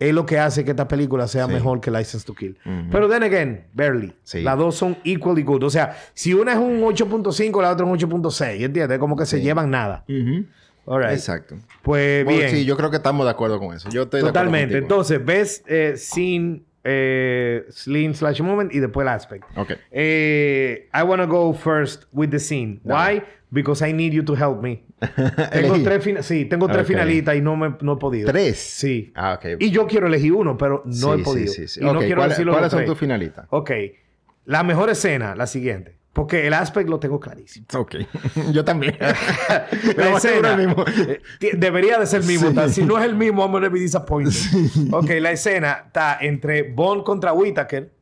[0.00, 1.52] es lo que hace que esta película sea Sí.
[1.52, 2.56] mejor que License to Kill.
[2.66, 2.90] Ujú.
[2.90, 4.12] Pero then again, barely.
[4.24, 4.40] Sí.
[4.42, 5.62] Las dos son equally good.
[5.62, 8.64] O sea, si una es un 8.5, la otra es un 8.6.
[8.64, 8.98] ¿Entiendes?
[8.98, 9.42] Como que se Sí.
[9.44, 10.04] llevan nada.
[10.08, 10.46] Ujú.
[10.86, 11.12] All right.
[11.12, 11.56] Exacto.
[11.82, 12.50] Pues Bueno, bien.
[12.50, 13.88] sí, yo creo que estamos de acuerdo con eso.
[13.90, 14.74] Yo estoy de acuerdo Totalmente.
[14.80, 14.82] contigo.
[14.84, 19.44] Entonces, ves eh, scene, eh, slash moment y después el aspect.
[19.56, 19.72] Ok.
[19.90, 22.80] Eh, I want to go first with the scene.
[22.84, 23.22] Why?
[23.50, 24.82] Because I need you to help me.
[25.52, 26.88] tengo tres fina- sí, tengo tres Ok.
[26.88, 28.30] finalistas y no, me, no he podido.
[28.30, 28.58] ¿Tres?
[28.58, 29.12] Sí.
[29.14, 29.56] Ah, ok.
[29.58, 31.52] Y yo quiero elegir uno, pero no Sí, he podido.
[31.52, 31.80] sí, sí.
[31.80, 33.46] Y no Ok, quiero ¿cuáles- decirlo ¿Cuáles son tus finalistas?
[33.50, 33.70] Ok.
[34.46, 35.96] La mejor escena, la siguiente.
[36.12, 37.66] Porque el aspect lo tengo clarísimo.
[37.76, 37.94] Ok.
[38.52, 38.96] yo también.
[39.96, 40.84] La escena, mismo.
[41.06, 41.20] eh,
[41.56, 42.52] debería de ser el mismo.
[42.52, 42.70] Tal.
[42.72, 44.34] Si no es el mismo, I'm gonna be disappointed.
[44.90, 47.92] Ok, la escena está entre Bond contra Whittaker.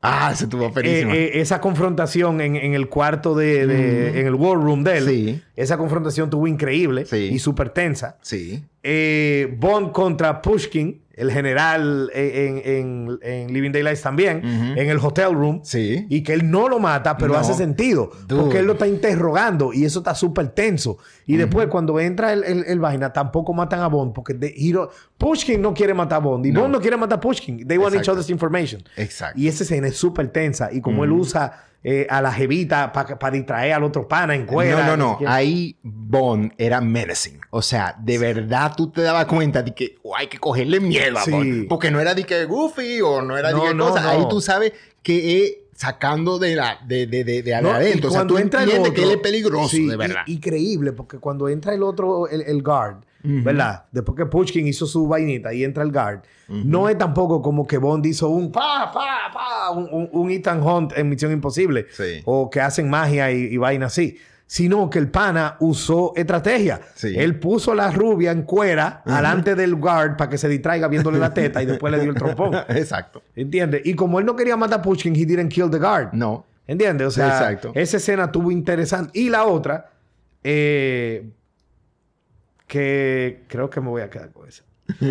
[0.00, 1.14] Ah, se tuvo Eh, ferísima.
[1.14, 5.04] eh, esa confrontación en, en el cuarto de, de- en el war room de él.
[5.08, 5.42] Sí.
[5.56, 7.30] Esa confrontación tuvo increíble Sí.
[7.32, 8.16] y súper tensa.
[8.22, 8.62] sí.
[8.84, 15.34] Eh, Bond contra Pushkin, el general en, en- en Living Daylights también, en el hotel
[15.34, 15.60] room.
[15.64, 16.06] Sí.
[16.08, 17.38] Y que él no lo mata, pero No.
[17.40, 18.10] hace sentido.
[18.26, 18.42] Dude.
[18.42, 20.98] Porque él lo está interrogando y eso está súper tenso.
[21.26, 24.54] Y después, cuando entra el, el- el vaina, tampoco matan a Bond porque de-
[25.18, 26.62] Pushkin no quiere matar a Bond y No.
[26.62, 27.66] Bond no quiere matar a Pushkin.
[27.66, 28.82] They want each other's information.
[28.96, 29.38] Exacto.
[29.40, 30.72] Y esa escena es súper tensa.
[30.72, 34.84] Y como él usa eh, a la jevita para distraer al otro pana en cuera.
[34.86, 35.28] no, no, no.
[35.28, 37.40] Ahí Bond era menacing.
[37.50, 41.18] O sea, de verdad tú te dabas cuenta de que oh, hay que cogerle miedo
[41.18, 41.30] a Sí.
[41.30, 41.68] Bond.
[41.68, 44.02] Porque no era de que Goofy o no era de No, que no, cosa.
[44.02, 44.08] no.
[44.10, 48.10] Ahí tú sabes que es sacando de la de, de, de, de adentro.
[48.10, 50.22] O sea, tú entra el entiendes otro- que él es peligroso, Sí, de verdad.
[50.26, 52.96] y- Increíble, porque cuando entra el otro, el, el guard,
[53.28, 53.84] ¿verdad?
[53.92, 57.76] Después que Pushkin hizo su vainita y entra el guard, no es tampoco como que
[57.78, 61.86] Bond hizo un pa, pa, pa, un, un- un Ethan Hunt en Misión Imposible.
[61.92, 62.22] Sí.
[62.24, 64.16] O que hacen magia y, y vaina así.
[64.50, 66.80] Sino que el pana usó estrategia.
[66.94, 67.12] Sí.
[67.14, 71.34] Él puso la rubia en cuera alante del guard para que se distraiga viéndole la
[71.34, 72.54] teta y después le dio el trompón.
[72.70, 73.20] Exacto.
[73.36, 73.82] ¿Entiendes?
[73.84, 76.14] Y como él no quería matar a Pushkin, he didn't kill the guard.
[76.14, 76.46] No.
[76.66, 77.08] ¿Entiendes?
[77.08, 77.72] O sea, Exacto.
[77.74, 79.10] esa escena estuvo interesante.
[79.20, 79.90] Y la otra,
[80.42, 81.28] eh,
[82.68, 84.62] que creo que me voy a quedar con esa.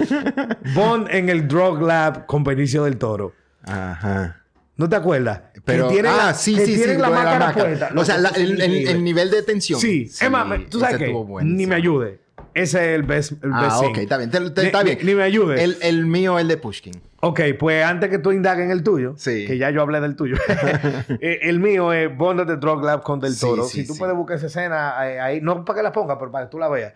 [0.75, 3.33] Bond en el Drug Lab con Benicio del Toro.
[3.63, 4.43] Ajá.
[4.77, 5.41] ¿No te acuerdas?
[5.65, 6.77] Pero, que tienen ah, la, sí, que sí, sí.
[6.77, 7.89] tienen la de máscara puesta.
[7.95, 8.91] O sea, la- es el, el- increíble.
[8.91, 9.79] el nivel de tensión.
[9.79, 10.03] Sí.
[10.03, 11.41] es más, me- tú sabes buenísimo.
[11.41, 12.19] Ni me ayude.
[12.53, 13.89] Ese es el best, el best Ah, scene.
[13.91, 14.31] ok, está bien.
[14.31, 14.99] Te- te- Ni- está bien.
[15.03, 15.63] Ni, me ayude.
[15.63, 16.93] El, el mío, el de Pushkin.
[17.21, 19.45] Ok, pues antes que tú indagues en el tuyo, Sí.
[19.47, 20.37] que ya yo hablé del tuyo,
[21.19, 23.63] eh, el mío es Bond the Drug Lab con Del Sí, Toro.
[23.63, 23.99] sí, si tú sí.
[23.99, 26.59] puedes buscar esa escena eh, ahí, no para que la ponga, pero para que tú
[26.59, 26.93] la veas.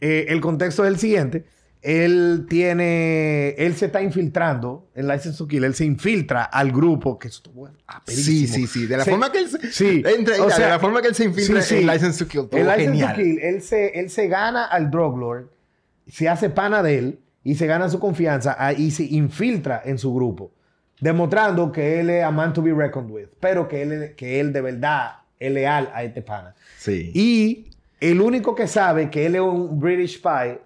[0.00, 1.44] Eh, el contexto es el siguiente.
[1.80, 3.50] Él tiene...
[3.50, 5.62] Él se está infiltrando en License to Kill.
[5.64, 7.68] Él se infiltra al grupo que estuvo
[8.06, 8.86] Sí, sí, sí.
[8.86, 9.72] De la Se- forma que él se...
[9.72, 10.02] Sí.
[10.04, 11.80] Entra, O de sea, la forma que él se infiltra sí, sí.
[11.82, 12.48] en License to Kill.
[12.48, 13.14] Todo El License genial.
[13.14, 15.50] to Kill, él se, él se gana al Drug Lord,
[16.08, 20.12] se hace pana de él y se gana su confianza y se infiltra en su
[20.12, 20.52] grupo,
[21.00, 24.52] demostrando que él es a man to be reckoned with, pero que él, que él
[24.52, 26.54] de verdad es leal a este pana.
[26.76, 27.12] Sí.
[27.14, 30.58] Y el único que sabe que él es un British spy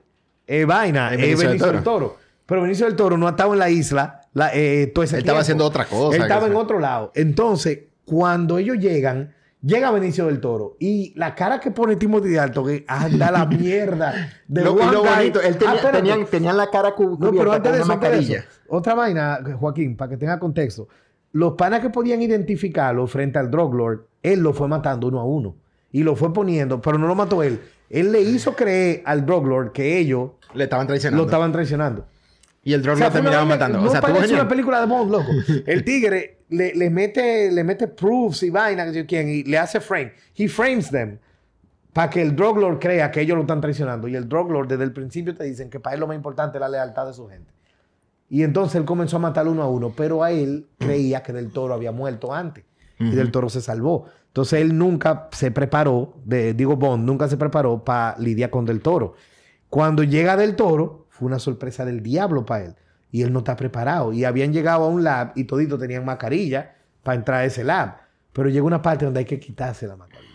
[0.47, 2.17] es vaina, Es Benicio Benicio, del del Toro.
[2.47, 5.21] Pero Benicio del Toro no ha estado en la isla la- eh, todo ese Él
[5.23, 7.13] estaba haciendo otra cosa, Él estaba en otro lado.
[7.15, 12.67] Entonces, cuando ellos llegan, llega Benicio del Toro y la cara que pone Timothy Dalton
[12.67, 15.97] que anda la mierda de Lo, lo guy- bonito, él Ah, tenía, espérate.
[15.99, 18.39] tenían, tenían la cara cu- No, cubierta pero antes de eso, antes de mascarilla.
[18.41, 20.89] eso, otra vaina, Joaquín, para que tenga contexto.
[21.33, 25.25] Los panas que podían identificarlo frente al Drug Lord, él lo fue matando uno a
[25.25, 25.55] uno.
[25.93, 27.61] Y lo fue poniendo, pero no lo mató él.
[27.91, 31.23] Él le hizo creer al Drug Lord que ellos Le estaban traicionando.
[31.23, 32.07] lo estaban traicionando.
[32.65, 33.81] Y el drone O sea, vaina- matando.
[33.81, 35.31] No o sea, parece una película de Bond, loco.
[35.67, 40.13] El tigre le, le mete, le mete proofs y vaina, y le hace frame.
[40.37, 41.19] He frames them
[41.93, 44.07] para que el drug lord crea que ellos lo están traicionando.
[44.09, 46.57] Y el drug lord desde el principio te dicen que para él lo más importante
[46.57, 47.53] es la lealtad de su gente.
[48.31, 51.51] Y entonces él comenzó a matar uno a uno, pero a él creía que Del
[51.51, 52.65] Toro había muerto antes.
[52.99, 54.07] Y Del Toro se salvó.
[54.33, 58.81] Entonces él nunca se preparó, de, digo Bond, nunca se preparó para lidiar con Del
[58.81, 59.13] Toro.
[59.69, 62.75] Cuando llega Del Toro, fue una sorpresa del diablo para él.
[63.11, 64.15] Y él no está preparado.
[64.15, 67.97] Y habían llegado a un lab y toditos tenían mascarilla para entrar a ese lab.
[68.33, 70.33] Pero llega una parte donde hay que quitarse la mascarilla.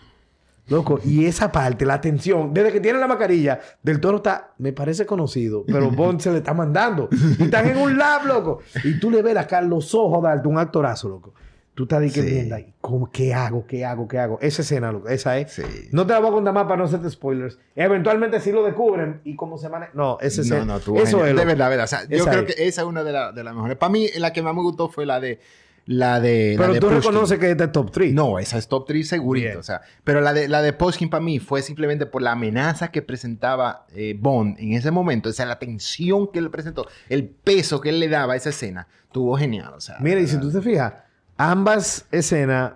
[0.68, 4.72] Loco, y esa parte, la tensión, desde que tiene la mascarilla, Del Toro está, me
[4.72, 7.08] parece conocido, pero Bond se le está mandando.
[7.10, 8.60] Y están en un lab, loco.
[8.84, 11.34] Y tú le ves acá los ojos darte un actorazo, loco.
[11.78, 12.32] Tú estás que Sí.
[12.32, 13.64] mierda, ¿cómo- ¿qué hago?
[13.64, 14.08] ¿Qué hago?
[14.08, 14.40] ¿Qué hago?
[14.40, 15.52] Esa escena, loco, esa es.
[15.52, 15.62] Sí.
[15.92, 17.56] No te la voy a contar más para no hacerte spoilers.
[17.76, 19.92] Eventualmente sí lo descubren y cómo se maneja.
[19.94, 21.28] No, ese es No, no, tuvo Eso genial.
[21.28, 21.36] es.
[21.36, 21.84] De verdad, verdad.
[21.84, 22.54] O sea, yo Esa creo es.
[22.56, 23.76] que esa es una de, la- de las mejores.
[23.76, 25.38] Para mí, la que más me gustó fue la de.
[25.86, 26.56] La de.
[26.58, 27.02] la Pero de tú Pushkin.
[27.12, 28.12] reconoces que es de top 3.
[28.12, 29.46] No, esa es top 3 segurito.
[29.46, 29.58] Bien.
[29.58, 32.88] O sea, pero la de, la de Poskin para mí fue simplemente por la amenaza
[32.90, 35.28] que presentaba eh, Bond en ese momento.
[35.28, 38.50] O sea, la tensión que él presentó, el peso que él le daba a esa
[38.50, 39.72] escena, tuvo genial.
[39.76, 40.92] O sea, Mira, y si tú te fijas,
[41.38, 42.72] ambas escenas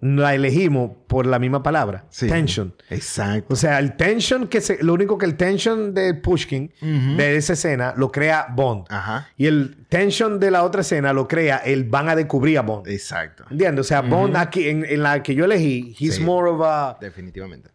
[0.00, 2.04] la elegimos por la misma palabra.
[2.10, 2.28] Sí.
[2.28, 2.74] Tension.
[2.90, 3.54] Exacto.
[3.54, 6.70] O sea, el tension que se, lo único que el tension de Pushkin
[7.16, 8.84] de esa escena lo crea Bond.
[8.90, 9.28] Ajá.
[9.38, 12.86] Y el tension de la otra escena lo crea el van a descubrir a Bond.
[12.88, 13.44] Exacto.
[13.50, 13.86] ¿Entiendes?
[13.86, 16.22] O sea, Bond aquí en, en la que yo elegí, he's Sí.
[16.22, 17.70] more of a Definitivamente.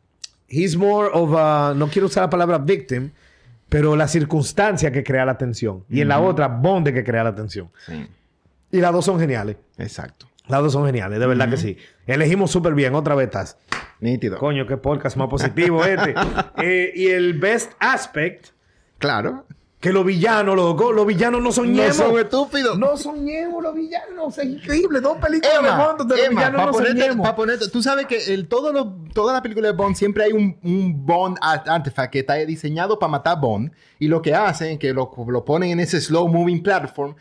[0.47, 3.09] he's more of a no quiero usar la palabra victim,
[3.69, 5.83] pero la circunstancia que crea la tensión.
[5.89, 7.71] Y en la otra Bond que crea la tensión.
[7.87, 8.07] Sí.
[8.71, 9.57] Y las dos son geniales.
[9.77, 10.27] Exacto.
[10.47, 11.77] Las dos son geniales, de verdad que sí.
[12.07, 13.57] Elegimos súper bien, otra vez estás.
[13.99, 14.37] Nítido.
[14.37, 16.15] Coño, qué podcast más positivo este.
[16.57, 18.47] Eh, y el best aspect,
[18.97, 19.45] Claro.
[19.79, 21.95] que los villanos, loco, los villanos no son No ñemos.
[21.95, 22.77] son estúpidos.
[22.79, 24.33] No son ñemos los villanos.
[24.35, 24.99] Sea, increíble.
[25.01, 27.27] Dos películas de Emma, Bond donde los Emma, villanos para no son ponerte, ñemos.
[27.27, 30.31] pa' ponerte- tú sabes que el, todo lo, toda la película de Bond siempre hay
[30.31, 34.33] un, un Bond art- artifact que está diseñado para matar a Bond y lo que
[34.33, 37.15] hacen es que lo, lo ponen en ese slow moving platform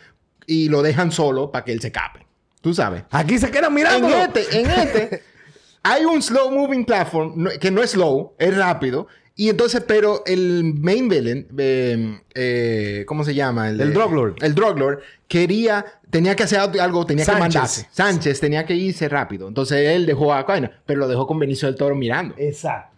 [0.49, 2.27] y lo dejan solo para que él se cape.
[2.61, 3.05] Tú sabes.
[3.11, 4.09] Aquí se quedan En mirando.
[4.09, 5.23] este, en este,
[5.85, 9.07] hay un slow moving platform no- que no es slow, es rápido.
[9.37, 13.69] Y entonces, pero el main villain, eh, eh, ¿cómo se llama?
[13.69, 14.35] El de- Drug Lord.
[14.43, 17.37] El Drug Lord quería, tenía que hacer algo, tenía Sánchez.
[17.37, 17.89] que mandarse.
[17.93, 19.47] Sánchez tenía que irse rápido.
[19.47, 22.35] Entonces él dejó a Coina, pero lo dejó con Benicio del Toro mirando.
[22.37, 22.97] Exacto.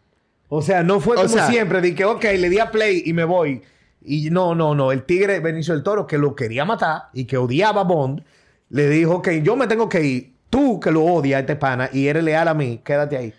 [0.49, 3.03] O sea, no fue O como sea- siempre, de que, ok, le di a play
[3.05, 3.61] y me voy.
[4.03, 4.93] Y no, no, no.
[4.93, 8.23] El tigre Benicio del Toro, que lo quería matar y que odiaba a Bond,
[8.71, 10.33] le dijo, ok, yo me tengo que ir.
[10.49, 13.35] Tú que lo odias a este pana y eres leal a mí, quédate ahí.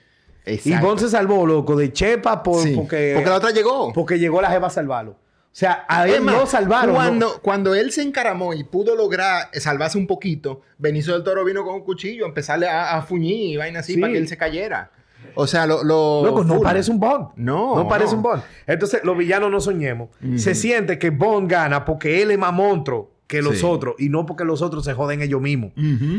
[0.45, 0.73] Y.
[0.77, 3.91] Bond se salvó, loco, de Chepa por, Sí, porque, porque la otra llegó.
[3.93, 5.11] porque llegó la jeva a salvarlo.
[5.11, 6.95] O sea, a él lo salvaron.
[6.95, 7.41] Cuando, ¿no?
[7.41, 11.75] cuando él se encaramó y pudo lograr salvarse un poquito, Benicio del Toro vino con
[11.75, 13.99] un cuchillo a empezarle a, a fuñir y vaina así Sí.
[13.99, 14.91] para que él se cayera.
[15.35, 15.83] O sea, lo...
[15.83, 17.29] lo Loco, no parece un Bond.
[17.35, 18.17] No, No parece no.
[18.17, 18.43] un Bond.
[18.67, 20.09] Entonces, los villanos no soñemos.
[20.37, 23.65] Se siente que Bond gana porque él es más monstruo que los Sí.
[23.65, 25.71] otros y no porque los otros se joden ellos mismos.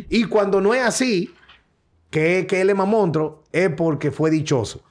[0.08, 1.32] Y cuando no es así,
[2.10, 4.82] que, que él es más monstruo, es porque fue dichoso.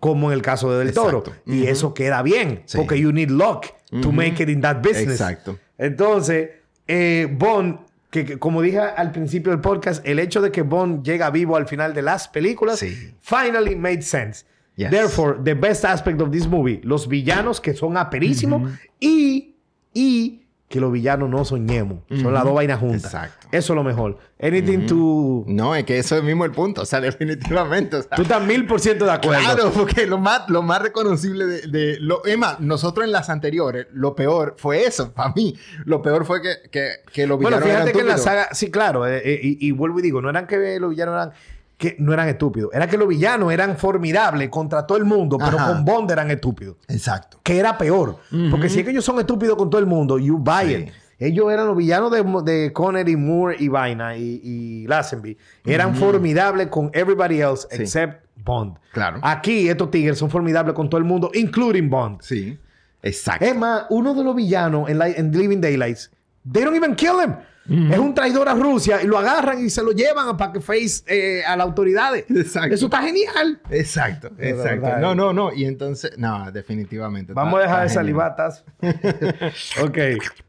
[0.00, 1.24] Como en el caso de Del Toro.
[1.44, 2.62] Y eso queda bien.
[2.66, 2.78] Sí.
[2.78, 3.66] Porque you need luck
[4.00, 5.20] to make it in that business.
[5.20, 5.58] Exacto.
[5.76, 6.50] Entonces,
[6.86, 7.78] eh, Bond,
[8.10, 11.56] que, que como dije al principio del podcast, el hecho de que Bond llega vivo
[11.56, 13.14] al final de las películas, Sí.
[13.20, 14.44] finally made sense.
[14.76, 14.90] Yes.
[14.90, 19.56] Therefore, the best aspect of this movie, los villanos que son aperísimos y,
[19.92, 22.00] y que los villanos no son ñemos.
[22.20, 23.06] Son las dos vainas juntas.
[23.06, 23.48] Exacto.
[23.50, 24.18] Eso es lo mejor.
[24.40, 25.44] Anything to...
[25.46, 26.82] No, es que eso es mismo el punto.
[26.82, 27.96] O sea, definitivamente.
[27.96, 29.42] o sea, Tú estás mil por ciento de acuerdo.
[29.42, 31.66] Claro, porque lo más, lo más reconocible de...
[31.68, 35.56] de lo, Emma, nosotros en las anteriores, lo peor fue eso, para mí.
[35.86, 38.48] Lo peor fue que, que, que los Bueno, villanos fíjate eran que en la saga,
[38.52, 41.32] sí, claro, eh, eh, y, y vuelvo y digo, no eran que los villanos eran
[41.78, 45.56] que no eran estúpidos, era que los villanos eran formidables contra todo el mundo, pero
[45.58, 45.72] Ajá.
[45.72, 46.76] con Bond eran estúpidos.
[46.88, 47.38] Exacto.
[47.42, 48.16] Que era peor,
[48.50, 50.74] porque si es que ellos son estúpidos con todo el mundo, you buy Sí.
[50.74, 50.88] it.
[51.20, 55.36] Ellos eran los villanos de, de Connery, Moore y Vaina y, y Lazenby.
[55.64, 57.82] Eran formidables con everybody else Sí.
[57.82, 58.76] except Bond.
[58.92, 59.18] Claro.
[59.22, 62.20] Aquí estos tigres son formidables con todo el mundo, including Bond.
[62.22, 62.58] Sí.
[63.02, 63.44] Exacto.
[63.44, 66.10] Es más, uno de los villanos en, la- en Living Daylights,
[66.50, 67.34] they don't even kill him.
[67.68, 71.02] Es un traidor a Rusia y lo agarran y se lo llevan para que face
[71.06, 72.24] eh, a las autoridades.
[72.30, 72.74] Exacto.
[72.74, 73.60] Eso está genial.
[73.70, 74.82] Exacto, exacto.
[74.82, 75.00] verdad.
[75.00, 75.52] No, no, no.
[75.52, 77.34] Y entonces, no, definitivamente.
[77.34, 78.64] Vamos a dejar de salivatas.
[79.82, 79.98] ok.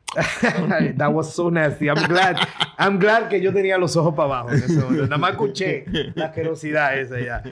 [0.98, 1.88] That was so nasty.
[1.88, 2.38] I'm glad,
[2.80, 5.04] I'm glad que yo tenía los ojos para abajo en ese momento.
[5.04, 7.44] Nada más escuché la asquerosidad esa ya.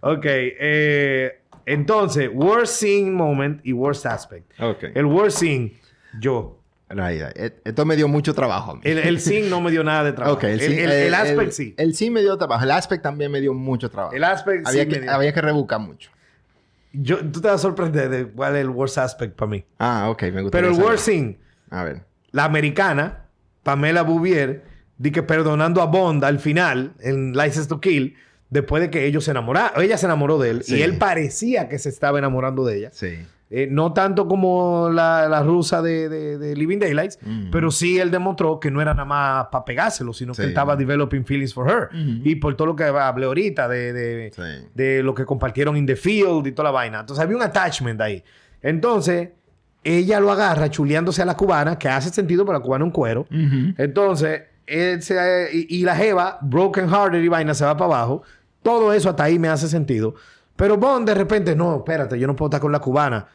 [0.00, 0.24] Ok.
[0.24, 4.52] eh, entonces, worst scene moment y worst aspect.
[4.60, 4.84] Ok.
[4.94, 5.74] El worst scene,
[6.20, 6.62] yo.
[6.88, 7.32] Ahí, ahí.
[7.34, 8.78] E- Esto me dio mucho trabajo.
[8.84, 10.38] El, el no me dio nada de trabajo.
[10.46, 11.74] El, el aspect sí.
[11.76, 12.62] El sí me dio trabajo.
[12.64, 14.14] El aspect también me dio mucho trabajo.
[14.14, 15.12] El aspect había sí que, me dio.
[15.12, 16.10] Había que rebuscar mucho.
[16.92, 19.64] Yo, tú te vas a sorprender de cuál es el worst aspect para mí.
[19.78, 20.22] Ah, ok.
[20.32, 20.56] Me gusta.
[20.56, 21.38] Pero el worst scene,
[21.70, 22.02] A ver.
[22.30, 23.24] la americana,
[23.64, 24.62] Pamela Bouvier,
[24.96, 28.16] di que perdonando a Bond al final, en License to Kill,
[28.48, 30.76] después de que ellos se enamoraron, ella se enamoró de él Sí.
[30.76, 32.90] y él parecía que se estaba enamorando de ella.
[32.92, 33.18] Sí.
[33.48, 37.50] Eh, no tanto como la, la rusa de, de- de Living Daylights, Mm.
[37.52, 40.38] pero sí él demostró que no era nada más para pegárselo, sino Sí.
[40.38, 41.88] que él estaba developing feelings for her.
[42.24, 44.68] Y por todo lo que hablé ahorita de, de, Sí.
[44.74, 47.00] de lo que compartieron in the field y toda la vaina.
[47.00, 48.24] Entonces había un attachment ahí.
[48.62, 49.28] Entonces,
[49.84, 53.26] ella lo agarra chuleándose a la cubana, que hace sentido para la cubana un cuero.
[53.78, 58.22] Entonces, él se- y, y la jeva, broken hearted y vaina, se va para abajo.
[58.62, 60.14] Todo eso hasta ahí me hace sentido.
[60.56, 63.26] Pero Bond de repente, no, espérate, yo no puedo estar con la cubana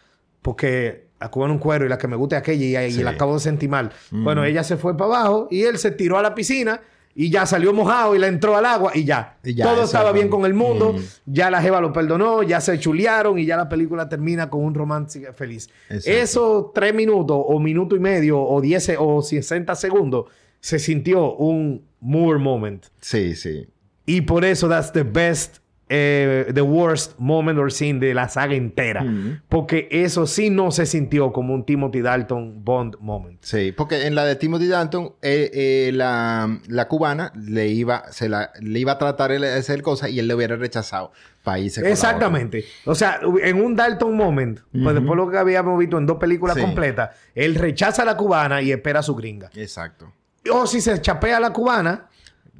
[0.41, 3.03] porque la cubana un cuero y la que me gusta es aquella y, y Sí.
[3.03, 3.91] la acabo de sentir mal.
[4.10, 6.81] Bueno, ella se fue para abajo y él se tiró a la piscina
[7.13, 9.38] y ya salió mojado y le entró al agua y ya.
[9.43, 10.93] Y ya, Todo estaba bien con el mundo.
[10.93, 10.99] Mm.
[11.27, 14.73] Ya la jeva lo perdonó, ya se chulearon y ya la película termina con un
[14.73, 15.69] romance feliz.
[15.89, 16.10] Exacto.
[16.10, 20.25] Esos tres minutos o minuto y medio o diez o 60 segundos
[20.60, 22.86] se sintió un Moore moment.
[22.99, 23.67] Sí, sí.
[24.07, 25.57] Y por eso that's the best,
[25.93, 29.04] eh, the worst moment or scene de la saga entera.
[29.49, 33.39] Porque eso sí no se sintió como un Timothy Dalton Bond moment.
[33.43, 38.30] Sí, porque en la de Timothy Dalton, eh, eh, la, la cubana le iba, se
[38.30, 41.12] la, le iba a tratar de hacer cosas y él le hubiera rechazado
[41.45, 42.65] la Exactamente.
[42.86, 46.56] O sea, en un Dalton moment, pues después lo que habíamos visto en dos películas
[46.56, 46.62] Sí.
[46.62, 49.49] completas, él rechaza a la cubana y espera a su gringa.
[49.56, 50.13] Exacto.
[50.51, 52.08] O si se chapea a la cubana,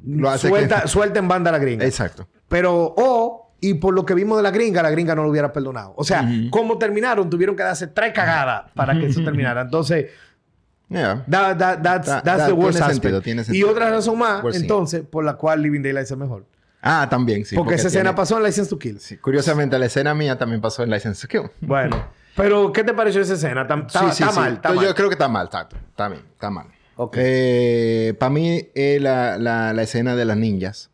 [0.04, 1.84] Lo hace suelta, que- suelta en banda a la gringa.
[1.84, 2.26] Exacto.
[2.52, 5.52] Pero, o, y por lo que vimos de la gringa, la gringa no lo hubiera
[5.52, 5.94] perdonado.
[5.96, 6.28] O sea.
[6.50, 7.28] ¿cómo terminaron?
[7.30, 9.62] Tuvieron que darse tres cagadas para que eso terminara.
[9.62, 10.06] Entonces,
[10.88, 11.24] Yeah.
[11.30, 13.70] that- that- that's, Da- that's the worst tiene sentido, tiene Y sentido.
[13.70, 14.64] otra razón más, Worst scene.
[14.66, 16.44] entonces, por la cual Living Daylights es mejor.
[16.82, 17.56] Ah, también, sí.
[17.56, 19.00] porque esa escena pasó en License to Kill.
[19.00, 21.50] Sí, Curiosamente, la escena mía también pasó en License to Kill.
[21.62, 22.04] Bueno,
[22.36, 23.62] pero ¿qué te pareció esa escena?
[23.62, 24.94] Está, Sí, sí, mal, Yo mal.
[24.94, 25.76] creo que está mal, exacto.
[25.88, 26.66] Está bien, está mal.
[26.96, 27.16] Ok.
[28.18, 30.90] para mí, eh, la, la- la escena de las ninjas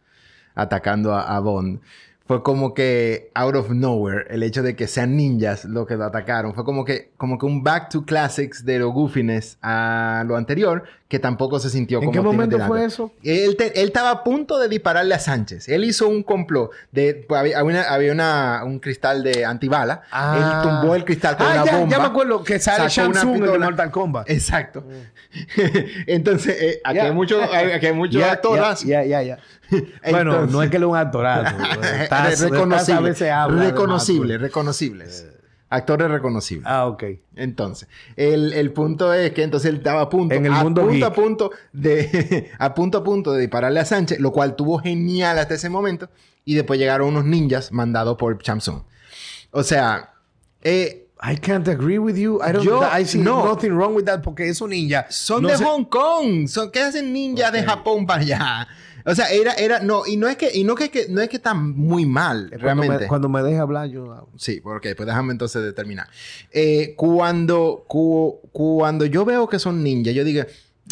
[0.58, 1.80] atacando a, a Bond
[2.26, 6.04] fue como que out of nowhere el hecho de que sean ninjas lo que lo
[6.04, 6.52] atacaron.
[6.54, 10.84] Fue como que, como que un back to classics de lo goofiness a lo anterior
[11.08, 13.10] que tampoco se sintió ¿En como qué momento fue eso?
[13.22, 15.70] Él, te- él estaba a punto de dispararle a Sánchez.
[15.70, 16.70] Él hizo un complot.
[16.92, 20.02] De, pues, había había, una- había una- un cristal de antibala.
[20.12, 20.36] Ah.
[20.62, 21.96] Él tumbó el cristal con Ah, una ya, bomba.
[21.96, 23.58] ya me acuerdo que sale Shang Tsung de.
[23.58, 24.28] Mortal Kombat.
[24.28, 24.84] Exacto.
[26.06, 27.04] Entonces, eh, aquí Ya.
[27.04, 28.82] hay muchos aquí hay muchos actoras.
[28.84, 29.38] Ya, ya, ya.
[30.10, 31.56] Bueno, Entonces- no es que él es un actorazo.
[32.02, 33.00] Estás- a reconocible.
[33.10, 35.26] veces habla de reconocible, más, reconocibles.
[35.70, 36.64] Actores reconocibles.
[36.66, 37.04] Ah, ok.
[37.36, 40.80] Entonces, el, el punto es que entonces él estaba a punto, En el a mundo
[40.80, 41.04] punto geek.
[41.04, 45.38] a punto de, a punto a punto de dispararle a Sánchez, lo cual tuvo genial
[45.38, 46.08] hasta ese momento.
[46.46, 48.84] Y después llegaron unos ninjas mandados por Chamsung.
[49.50, 50.14] O sea,
[50.62, 52.38] eh, I can't agree with you.
[52.42, 53.44] I don't Yo- I see no.
[53.44, 56.48] nothing wrong with that porque esos ninja son no de se- Hong Kong.
[56.48, 57.66] Son, ¿Qué hacen ninjas de Ok.
[57.66, 58.68] Japón para allá?
[59.10, 61.28] O sea, era, era, no, y no es que, y no que, que- no es
[61.28, 62.98] que está muy mal, Cuando realmente.
[63.04, 64.28] me, cuando me deje hablar, yo.
[64.36, 66.08] Sí, porque pues déjame entonces determinar.
[66.52, 70.42] Eh, cuando, cu- cuando yo veo que son ninjas, yo digo,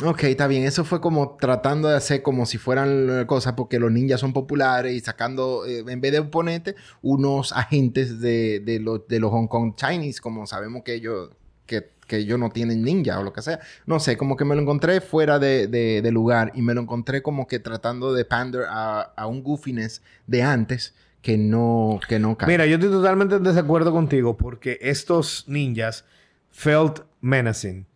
[0.05, 3.91] ok, está bien, eso fue como tratando de hacer como si fueran cosas porque los
[3.93, 9.07] ninjas son populares y sacando, eh, en vez de ponerte, unos agentes de, de, los,
[9.09, 11.31] de los Hong Kong Chinese, como sabemos que ellos,
[11.67, 13.61] que, que ellos no tienen ninja o lo que sea.
[13.87, 16.81] No sé, como que me lo encontré fuera de, de- de lugar y me lo
[16.81, 22.19] encontré como que tratando de pander a, a un goofiness de antes que no, que
[22.21, 22.49] no cae.
[22.49, 26.05] Mira, yo estoy totalmente en desacuerdo contigo porque estos ninjas
[26.51, 27.87] felt menacing.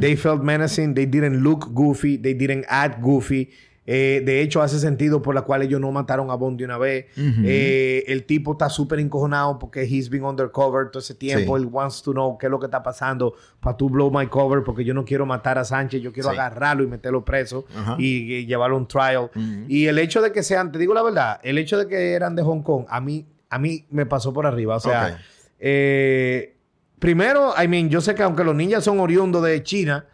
[0.00, 0.94] They felt menacing.
[0.94, 2.16] They didn't look goofy.
[2.16, 3.50] They didn't act goofy.
[3.90, 6.76] Eh, de hecho, hace sentido por la cual ellos no mataron a Bond de una
[6.76, 7.06] vez.
[7.16, 11.56] Eh, el tipo está súper encojonado porque he's been undercover todo ese tiempo.
[11.56, 11.62] Sí.
[11.64, 14.62] Él wants to know qué es lo que está pasando para tú blow my cover
[14.62, 16.02] porque yo no quiero matar a Sánchez.
[16.02, 16.34] Yo quiero Sí.
[16.36, 17.64] agarrarlo y meterlo preso
[17.98, 19.30] y, y llevarlo a un trial.
[19.68, 22.36] Y el hecho de que sean, te digo la verdad, el hecho de que eran
[22.36, 24.76] de Hong Kong, a mí, a mí me pasó por arriba.
[24.76, 25.18] O sea,
[25.58, 26.56] eh,
[26.98, 30.04] primero, I mean, yo sé que aunque los ninjas son oriundos de China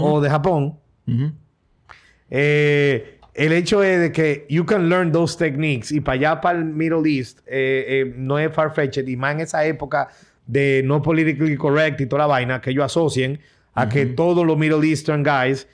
[0.00, 0.78] o de Japón.
[2.36, 6.58] Eh, el hecho es de que you can learn those techniques y para allá, para
[6.58, 10.08] el Middle East, eh, eh, no es far-fetched y más en esa época
[10.46, 13.38] de no politically correct y toda la vaina que ellos asocien
[13.74, 15.66] a que todos los Middle Eastern guys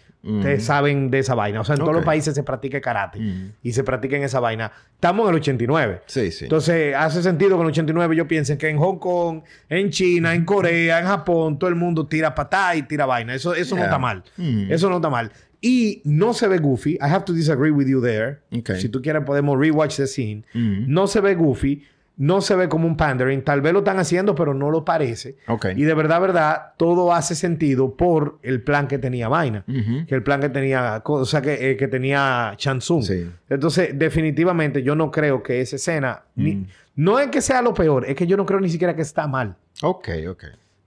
[0.43, 1.61] te saben de esa vaina.
[1.61, 1.97] O sea, en todos Ok.
[1.99, 3.19] los países se practica karate
[3.63, 4.71] y se practica en esa vaina.
[4.95, 6.03] Estamos en el 89.
[6.07, 6.45] Sí, sí.
[6.45, 10.35] Entonces, hace sentido que en el 89 yo piense que en Hong Kong, en China,
[10.35, 13.35] en Corea, en Japón, todo el mundo tira patá y tira vaina.
[13.35, 13.87] Eso, eso no Yeah.
[13.87, 14.23] está mal.
[14.69, 15.33] Eso no está mal.
[15.61, 16.93] Y no se ve goofy.
[16.95, 18.39] I have to disagree with you there.
[18.53, 18.73] Ok.
[18.79, 20.45] Si tú quieres, podemos rewatch the scene.
[20.55, 20.85] Mm.
[20.87, 21.85] No se ve goofy.
[22.21, 23.43] No se ve como un pandering.
[23.43, 25.37] Tal vez lo están haciendo, pero no lo parece.
[25.77, 29.63] Y de verdad, verdad, todo hace sentido por el plan que tenía Vaina.
[29.69, 30.05] Ujú.
[30.07, 33.05] Que el plan que tenía, o sea, que, eh, que tenía Chansung.
[33.05, 33.31] Sí.
[33.49, 36.67] Entonces, definitivamente, yo no creo que esa escena, ni- Mm.
[36.97, 39.29] no es que sea lo peor, es que yo no creo ni siquiera que está
[39.29, 39.55] mal.
[39.83, 40.45] Ok, ok.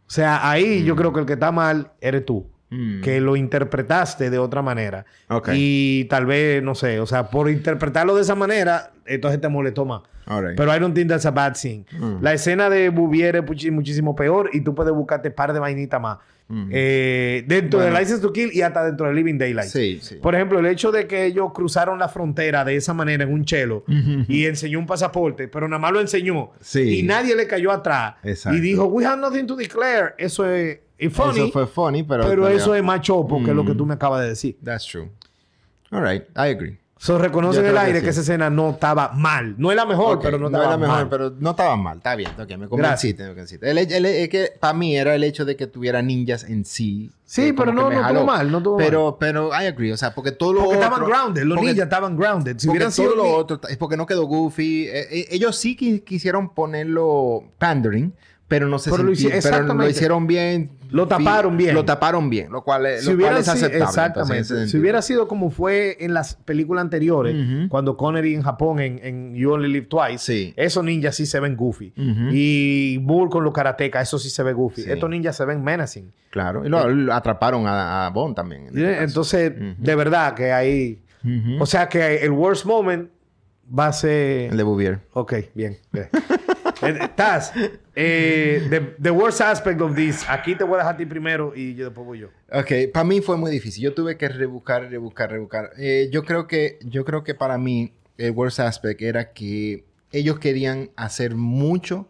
[0.08, 2.46] O sea, ahí yo creo que el que está mal eres tú.
[2.72, 3.02] Mm.
[3.02, 5.06] Que lo interpretaste de otra manera.
[5.54, 9.86] Y tal vez, no sé, o sea, por interpretarlo de esa manera, entonces te molestó
[9.86, 10.02] más.
[10.26, 10.56] Right.
[10.56, 11.84] Pero I don't think that's a bad thing.
[11.92, 12.22] Mm.
[12.22, 16.20] La escena de Bouvier es muchísimo peor y tú puedes buscarte par de vainitas más.
[16.48, 16.70] Mm.
[16.72, 17.94] Eh, dentro Bueno.
[17.94, 19.70] de License to Kill y hasta dentro de Living Daylight.
[19.70, 20.16] Sí, sí.
[20.22, 23.44] Por ejemplo, el hecho de que ellos cruzaron la frontera de esa manera en un
[23.46, 23.84] chelo
[24.30, 27.00] y enseñó un pasaporte, pero nada más lo enseñó Sí.
[27.00, 28.58] y nadie le cayó atrás Exacto.
[28.58, 30.14] y dijo, we have nothing to declare.
[30.18, 32.24] Eso es es funny, Eso fue funny, pero...
[32.24, 33.78] pero todavía- eso es más chopo que lo que Mm.
[33.78, 34.58] tú me acabas de decir.
[34.64, 35.10] That's true.
[35.92, 36.24] All right.
[36.38, 36.78] I agree.
[36.98, 38.04] So, reconoce Yo en el creo que aire sí.
[38.06, 39.56] que, esa escena no estaba mal.
[39.58, 41.10] No es la mejor, Ok, pero no, no estaba era mejor, mal.
[41.10, 41.98] pero no estaba mal.
[41.98, 42.30] Está bien.
[42.40, 43.24] Ok, me convenciste.
[43.24, 43.72] me convenciste.
[43.72, 47.10] El, el- es que para mí era el hecho de que tuviera ninjas en sí.
[47.26, 49.92] Sí, que pero no- no estuvo mal, no estuvo pero, Pero I agree.
[49.92, 50.86] O sea, porque todo lo Porque otro...
[50.90, 51.44] estaban grounded.
[51.44, 52.58] Los porque- ninjas estaban grounded.
[52.60, 53.60] Si hubieran sido lo otro...
[53.68, 54.86] Es porque no quedó goofy.
[54.88, 58.14] Eh, eh, ellos sí qui- quisieron ponerlo pandering,
[58.52, 60.72] pero no se Pero lo pero lo hicieron bien.
[60.90, 61.74] Lo taparon bien.
[61.74, 63.84] Lo taparon bien, lo cual, es- Si lo cual hubiera es sido, aceptable.
[63.86, 64.68] exactamente.
[64.68, 67.70] si hubiera sido como fue en las películas anteriores, Ujú.
[67.70, 70.54] cuando Connery en Japón, en, en You Only Live Twice, Sí.
[70.58, 71.94] esos ninjas sí se ven goofy.
[71.96, 72.30] Ujú.
[72.34, 74.82] Y Bull con los karatecas, eso sí se ve goofy.
[74.82, 74.92] Sí.
[74.92, 76.12] Estos ninjas se ven menacing.
[76.30, 76.66] Claro.
[76.66, 78.64] Y lo, lo atraparon a, a Bond también.
[78.68, 79.04] en este.
[79.04, 81.00] Entonces, de verdad que ahí...
[81.58, 83.10] O sea que el worst moment
[83.80, 84.52] va a ser...
[84.52, 85.00] El de Bouvier.
[85.14, 85.78] Ok, bien.
[85.94, 86.10] bien.
[86.82, 87.54] Eh, Taz,
[87.96, 91.76] eh, the, worst aspect of this, aquí te voy a dejar a ti primero y
[91.76, 92.28] yo después voy yo.
[92.52, 93.84] Ok, para mí fue muy difícil.
[93.84, 95.72] Yo tuve que rebuscar, rebuscar, rebuscar.
[95.78, 100.40] Eh, yo creo que, yo creo que para mí el worst aspect era que ellos
[100.40, 102.10] querían hacer mucho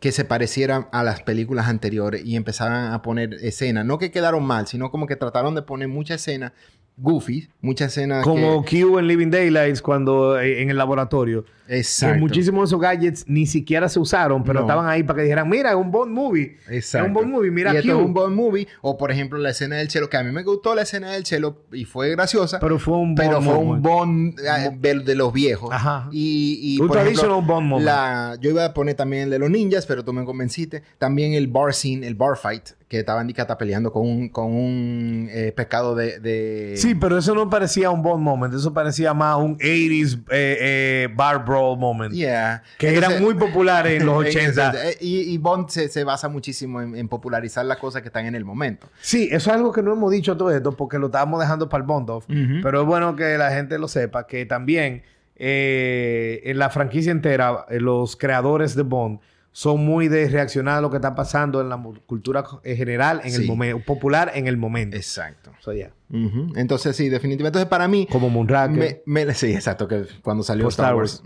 [0.00, 3.84] que se parecieran a las películas anteriores y empezaran a poner escenas.
[3.84, 6.52] No que quedaron mal, sino como que trataron de poner mucha escena
[6.96, 8.82] goofy, muchas escenas Como que...
[8.82, 11.44] Q en Living Daylights cuando eh, en el laboratorio.
[11.68, 12.14] Exacto.
[12.16, 14.66] Que muchísimos de esos gadgets ni siquiera se usaron, pero No.
[14.66, 16.58] estaban ahí para que dijeran, mira, es un Bond movie.
[16.68, 17.06] Exacto.
[17.06, 17.98] Es un Bond movie, mira y esto Q.
[18.00, 18.68] es un Bond movie.
[18.82, 21.22] O, por ejemplo, la escena del chelo, que a mí me gustó la escena del
[21.22, 22.60] chelo y fue graciosa.
[22.60, 23.80] Pero fue un Bond pero fue un.
[23.82, 25.70] Bond eh, de, de los viejos.
[25.72, 26.08] Ajá.
[26.12, 29.50] Y, y Un por ejemplo, Bond la- yo iba a poner también el de los
[29.50, 30.82] ninjas, pero tú me convenciste.
[30.98, 35.26] También el bar scene, el bar fight, que estaba Andicata peleando con un, con un
[35.30, 38.52] eh, pescado de, de- Sí, pero eso no parecía un Bond moment.
[38.52, 42.12] Eso parecía más un 80s eh, eh, bar brawl moment.
[42.12, 42.62] Yeah.
[42.76, 44.70] Que Entonces- eran muy populares en los en 80.
[44.70, 48.08] ese- eh, y, y Bond se, se basa muchísimo en, en popularizar las cosas que
[48.08, 48.86] están en el momento.
[49.00, 51.80] Sí, eso es algo que no hemos dicho todo esto porque lo estábamos dejando para
[51.80, 52.26] el Bond off.
[52.28, 52.60] Ujú.
[52.62, 55.02] Pero es bueno que la gente lo sepa que también
[55.36, 59.18] eh, en la franquicia entera los creadores de Bond
[59.52, 63.34] son muy de reaccionar a lo que está pasando en la cultura eh, general, en
[63.34, 64.96] el momento, popular en el momento.
[64.96, 65.52] Exacto.
[65.60, 65.92] So, yeah.
[66.10, 66.52] Ujú.
[66.56, 67.58] Entonces, sí, definitivamente.
[67.58, 68.06] Entonces, para mí...
[68.10, 69.02] Como Moonraker.
[69.06, 71.22] me- me- sí, exacto, que cuando salió Star Star Wars.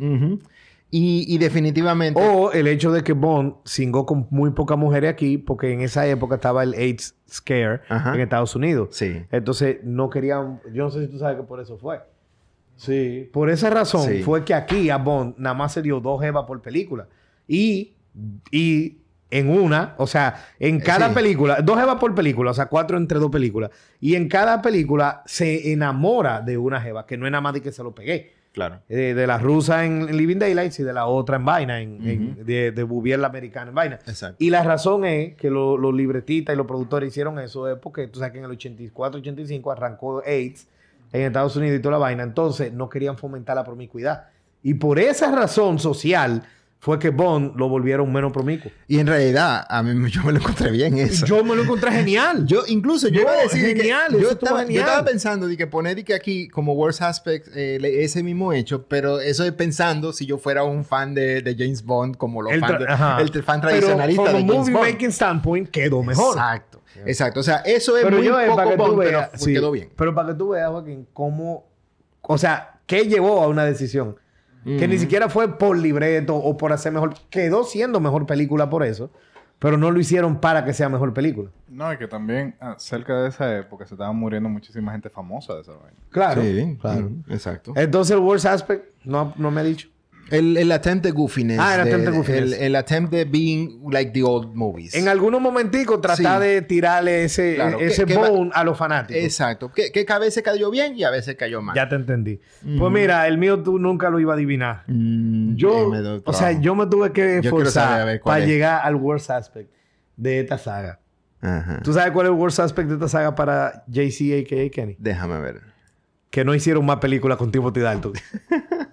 [0.91, 2.21] Y, y definitivamente...
[2.23, 6.07] O el hecho de que Bond cingó con muy pocas mujeres aquí, porque en esa
[6.07, 8.15] época estaba el AIDS scare Ajá.
[8.15, 8.91] en Estados Unidos.
[8.93, 9.23] Sí.
[9.33, 10.61] Entonces no querían.
[10.73, 12.01] Yo no sé si tú sabes que por eso fue.
[12.77, 13.29] Sí.
[13.33, 14.23] Por esa razón Sí.
[14.23, 17.09] fue que aquí a Bond nada más se dio dos jevas por película.
[17.49, 17.96] Y,
[18.51, 18.99] y
[19.31, 21.15] en una, o sea, en cada sí.
[21.15, 23.71] película, dos jevas por película, o sea, cuatro entre dos películas.
[24.01, 27.61] Y en cada película se enamora de una jeva, que no es nada más de
[27.63, 28.35] que se lo pegué.
[28.53, 28.81] Claro.
[28.89, 32.09] Eh, de la rusa en, en Living Daylights y de la otra en Vaina, en,
[32.09, 33.99] en- de, de Bouvier la americana en Vaina.
[34.07, 34.37] Exacto.
[34.43, 38.07] Y la razón es que lo- los libretistas y los productores hicieron eso es porque
[38.09, 40.69] tú sabes que en el 84, 85 arrancó AIDS
[41.13, 42.23] en Estados Unidos y toda la vaina.
[42.23, 44.29] Entonces no querían fomentar la promiscuidad.
[44.63, 46.43] Y por esa razón social
[46.79, 48.71] fue que Bond lo volvieron menos promiscuo.
[48.87, 51.27] Y en realidad, a mí yo me lo encontré bien eso.
[51.27, 52.47] Yo me lo encontré genial.
[52.47, 54.85] Yo incluso, yo iba a decir de que- genial, yo, estaba, yo genial.
[54.85, 58.85] estaba pensando de que poner de que aquí como worst aspect eh, ese mismo hecho,
[58.87, 62.53] pero eso es pensando si yo fuera un fan de, de James Bond como los
[62.53, 64.87] el, fan, de- el fan Pero tradicionalista from de James movie Bond.
[64.87, 66.37] making standpoint quedó mejor.
[66.37, 66.83] Exacto.
[67.05, 67.41] Exacto.
[67.41, 69.31] O sea, eso es Pero muy yo, eh, poco para que tú Bond, pero veas,
[69.35, 69.91] sí, quedó bien.
[69.97, 71.67] Pero para que tú veas, Joaquín, cómo,
[72.23, 74.17] o sea, qué llevó a una decisión
[74.67, 78.83] que ni siquiera fue por libreto o por hacer mejor, quedó siendo mejor película por
[78.85, 79.11] eso.
[79.59, 81.51] pero no lo hicieron para que sea mejor película.
[81.69, 85.55] No, y que también ah, cerca de esa época se estaban muriendo muchísima gente famosa
[85.55, 85.97] de esa vaina.
[86.11, 86.43] Claro.
[86.43, 87.11] Sí, claro.
[87.29, 87.73] exacto.
[87.75, 89.89] Entonces el worst aspect no, no me ha dicho.
[90.31, 91.59] El, el attempt de goofiness.
[91.61, 92.43] Ah, el attempt de goofiness.
[92.43, 94.95] El, el attempt de being like the old movies.
[94.95, 96.49] En algunos momenticos tratar Sí.
[96.49, 99.23] de tirarle ese, Claro, ese que- que va- bone a los fanáticos.
[99.23, 99.71] Exacto.
[99.73, 101.77] Que, que a veces cayó bien y a veces cayó mal.
[101.77, 102.41] Ya te entendí.
[102.79, 104.83] Pues mira, el mío tú nunca lo iba a adivinar.
[104.89, 105.93] Mm, Yo,
[106.25, 108.51] o sea, yo me tuve que esforzar ver, ¿cuál para es?
[108.51, 109.71] llegar al worst aspect
[110.17, 110.99] de esta saga.
[111.41, 111.81] Ajá.
[111.85, 114.71] ¿Tú sabes cuál es el worst aspect de esta saga para JC, a.k.a.
[114.71, 114.97] Kenny?
[114.99, 115.61] Déjame ver.
[116.31, 118.13] Que no hicieron más películas con Timothy Dalton.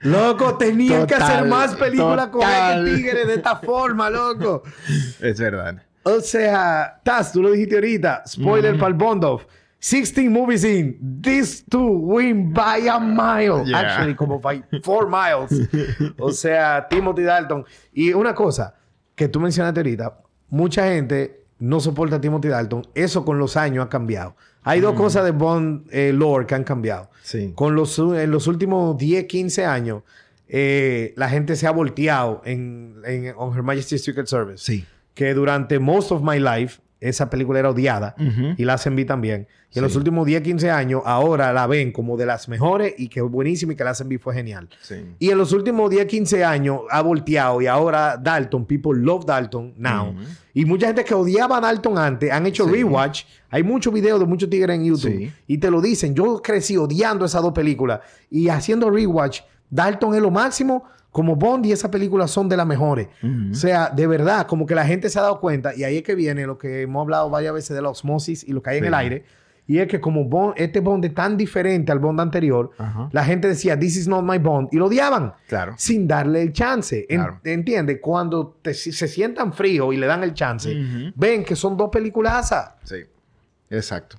[0.00, 4.62] loco, tenían que hacer más películas con este tigre de esta forma, loco.
[5.20, 5.82] Es verdad.
[6.02, 8.22] O sea, Taz, tú lo dijiste ahorita.
[8.26, 9.44] Spoiler para el Bond of.
[9.80, 11.20] 16 movies in.
[11.20, 13.64] These two win by a mile.
[13.64, 13.78] Yeah.
[13.78, 15.52] Actually, como by four miles.
[16.18, 17.64] o sea, Timothy Dalton.
[17.92, 18.74] Y una cosa
[19.14, 20.18] que tú mencionaste ahorita.
[20.50, 22.88] Mucha gente no soporta a Timothy Dalton.
[22.94, 24.34] Eso con los años ha cambiado.
[24.62, 27.10] Hay dos cosas de Bond eh, lore que han cambiado.
[27.28, 27.52] Sí.
[27.54, 30.02] Con los, en los últimos 10, 15 años,
[30.48, 34.86] eh, la gente se ha volteado en, en On Her Majesty's Secret Service Sí.
[35.14, 38.54] que durante Most of My Life esa película era odiada Ujú.
[38.56, 39.46] y la hacen vi también.
[39.70, 39.98] Y en los Sí.
[39.98, 43.74] últimos 10, 15 años, ahora la ven como de las mejores y que es buenísima
[43.74, 44.66] y que la hacen fue genial.
[44.80, 44.94] Sí.
[45.18, 49.74] Y en los últimos 10, 15 años ha volteado y ahora Dalton, people love Dalton
[49.76, 50.14] now.
[50.54, 52.72] Y mucha gente que odiaba a Dalton antes han hecho Sí.
[52.72, 53.24] rewatch.
[53.50, 55.32] Hay muchos videos de muchos tigres en YouTube Sí.
[55.46, 56.14] y te lo dicen.
[56.14, 58.00] Yo crecí odiando esas dos películas
[58.30, 59.40] y haciendo rewatch.
[59.68, 60.84] Dalton es lo máximo.
[61.10, 63.08] Como Bond y esa película son de las mejores.
[63.50, 66.02] O sea, de verdad, como que la gente se ha dado cuenta, y ahí es
[66.02, 68.78] que viene lo que hemos hablado varias veces de la osmosis y lo que hay
[68.78, 68.88] en Sí.
[68.88, 69.24] el aire,
[69.68, 73.08] y es que como Bond, este Bond es tan diferente al Bond anterior, Ajá.
[73.12, 75.74] la gente decía, this is not my Bond, y lo odiaban, Claro.
[75.78, 77.06] sin darle el chance.
[77.08, 77.40] En- Claro.
[77.44, 77.98] ¿Entiendes?
[78.00, 80.74] Cuando te- se sientan fríos y le dan el chance,
[81.14, 82.72] ven que son dos peliculazas.
[82.82, 82.96] Sí.
[83.70, 84.16] Exacto.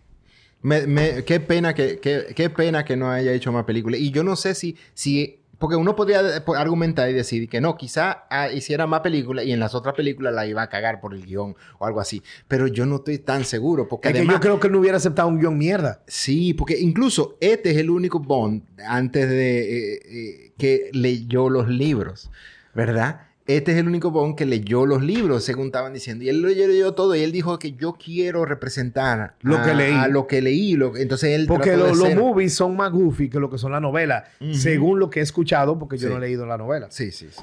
[0.62, 4.00] Me, me- qué pena que, que- qué pena que no haya hecho más películas.
[4.00, 7.76] Y yo no sé si, si porque uno podría eh, argumentar y decir que no,
[7.78, 11.14] quizá ah, hiciera más películas y en las otras películas la iba a cagar por
[11.14, 12.24] el guion o algo así.
[12.48, 14.80] Pero yo no estoy tan seguro porque Es que además yo creo que él no
[14.80, 16.02] hubiera aceptado un guion mierda.
[16.08, 21.68] Sí, porque incluso este es el único Bond antes de eh, eh, que leyó los
[21.68, 22.32] libros,
[22.74, 23.29] ¿verdad?
[23.50, 26.24] Este es el único Bond que leyó los libros, según estaban diciendo.
[26.24, 29.74] Y él lo leyó todo y él dijo que yo quiero representar Lo a, que
[29.74, 29.92] leí.
[29.94, 30.76] a lo que leí.
[30.76, 33.82] lo- entonces él Porque lo- los movies son más goofy que lo que son las
[33.82, 36.88] novelas, según lo que he escuchado, porque yo no he leído la novela.
[36.92, 37.42] Sí, sí, sí.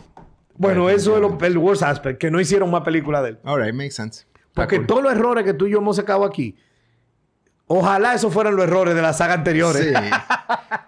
[0.57, 3.39] Bueno, eso es lo- el worst aspect, que no hicieron más películas de él.
[3.45, 4.27] All right, makes sense.
[4.55, 4.87] Porque cool.
[4.87, 6.55] todos los errores que tú y yo hemos sacado aquí,
[7.67, 9.93] ojalá esos fueran los errores de la saga anteriores.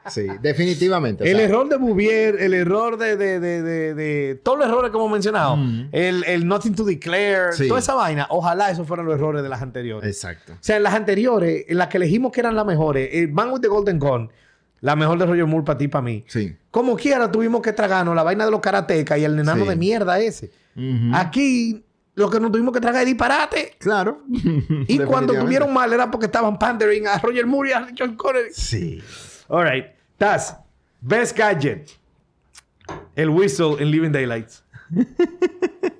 [0.09, 1.25] Sí, sí, definitivamente.
[1.25, 4.69] o El sea, error de Bouvier, el error de, de, de, de, de- todos los
[4.69, 5.59] errores que hemos mencionado,
[5.93, 7.69] el, el Nothing to Declare, Sí.
[7.69, 10.09] toda esa vaina, ojalá esos fueran los errores de las anteriores.
[10.09, 10.53] Exacto.
[10.55, 13.51] O sea, en las anteriores, en las que elegimos que eran las mejores, el Man
[13.51, 14.31] with the Golden Gun,
[14.81, 16.25] la mejor de Roger Moore para ti y para mí.
[16.29, 16.57] Sí.
[16.71, 19.69] Como quiera, tuvimos que tragarnos la vaina de los karatecas y el enano Sí.
[19.71, 20.53] de mierda ese.
[21.13, 21.85] Aquí,
[22.19, 23.77] lo que nos tuvimos que tragar es disparate.
[23.79, 24.25] Claro.
[24.89, 28.51] Y cuando tuvieron mal era porque estaban pandering a Roger Moore y a John Connery.
[28.53, 29.01] Sí.
[29.49, 29.87] All right.
[30.17, 30.57] Taz,
[31.01, 31.91] best gadget.
[33.15, 34.65] El whistle en Living Daylights.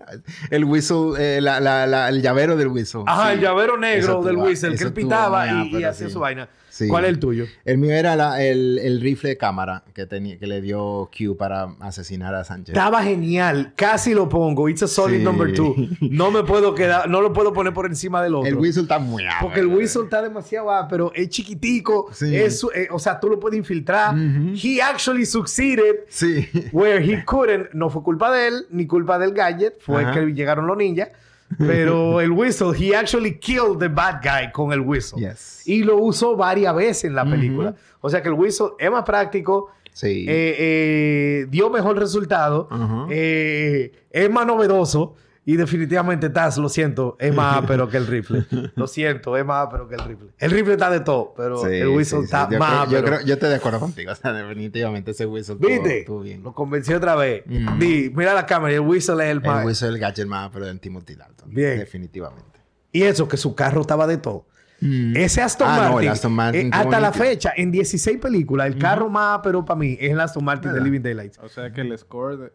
[0.51, 3.03] El whistle, eh, la, la, la- el llavero del whistle.
[3.07, 3.35] Ajá, Sí.
[3.35, 6.13] el llavero negro del whistle, que él pitaba y, y pero hacía sí.
[6.13, 6.49] su vaina.
[6.71, 6.87] Sí.
[6.87, 7.45] ¿Cuál es el tuyo?
[7.65, 11.37] El mío era la- el, el rifle de cámara que, tenía, que le dio Q
[11.37, 12.69] para asesinar a Sánchez.
[12.77, 13.73] Estaba genial.
[13.75, 14.69] Casi lo pongo.
[14.69, 15.25] It's a solid Sí.
[15.25, 15.75] number two.
[16.01, 18.49] No me puedo quedar, no lo puedo poner por encima del otro.
[18.49, 22.11] El whistle está muy Porque el whistle está demasiado pero es chiquitico.
[22.13, 22.37] Sí.
[22.37, 24.15] Es, eh, o sea, tú lo puedes infiltrar.
[24.55, 26.49] He actually succeeded Sí.
[26.71, 27.71] where he couldn't.
[27.73, 29.81] No fue culpa de él, ni culpa del gadget.
[29.81, 30.15] Fue Ajá.
[30.21, 31.09] que llegaron los ninjas.
[31.57, 35.19] Pero el whistle, he actually killed the bad guy con el whistle.
[35.21, 35.63] Yes.
[35.67, 37.75] Y lo usó varias veces en la película.
[38.01, 39.71] O sea que el whistle es más práctico.
[39.93, 40.27] Sí.
[40.29, 42.69] eh, eh, dio mejor resultado.
[43.11, 45.17] Eh, es más novedoso.
[45.49, 48.45] Y definitivamente Taz, lo siento, es más pero que el rifle.
[48.75, 50.29] Lo siento, es más pero que el rifle.
[50.39, 52.25] El rifle está de todo, pero Sí, el whistle sí, sí.
[52.27, 54.13] está Yo más creo- yo, creo- yo estoy de acuerdo contigo.
[54.13, 56.05] O sea, definitivamente ese whistle estuvo- ¿Viste?
[56.23, 56.43] bien.
[56.43, 57.45] Lo convencí otra vez.
[57.47, 57.79] Mm.
[57.79, 59.61] Di, mira la cámara y el whistle es el más.
[59.63, 61.49] El whistle es el gadget más, pero del Timothy Dalton.
[61.55, 61.79] Bien.
[61.79, 62.61] Definitivamente.
[62.93, 64.48] Y eso, que su carro estaba de todo.
[64.81, 68.69] Ese Aston Ah, no, Martin, el Aston Martin, eh, hasta la fecha, en 16 películas,
[68.69, 70.85] el carro más pero para mí es el Aston Martin de ¿Verdad?
[70.85, 71.39] Living Daylights.
[71.41, 72.51] O sea que el score de,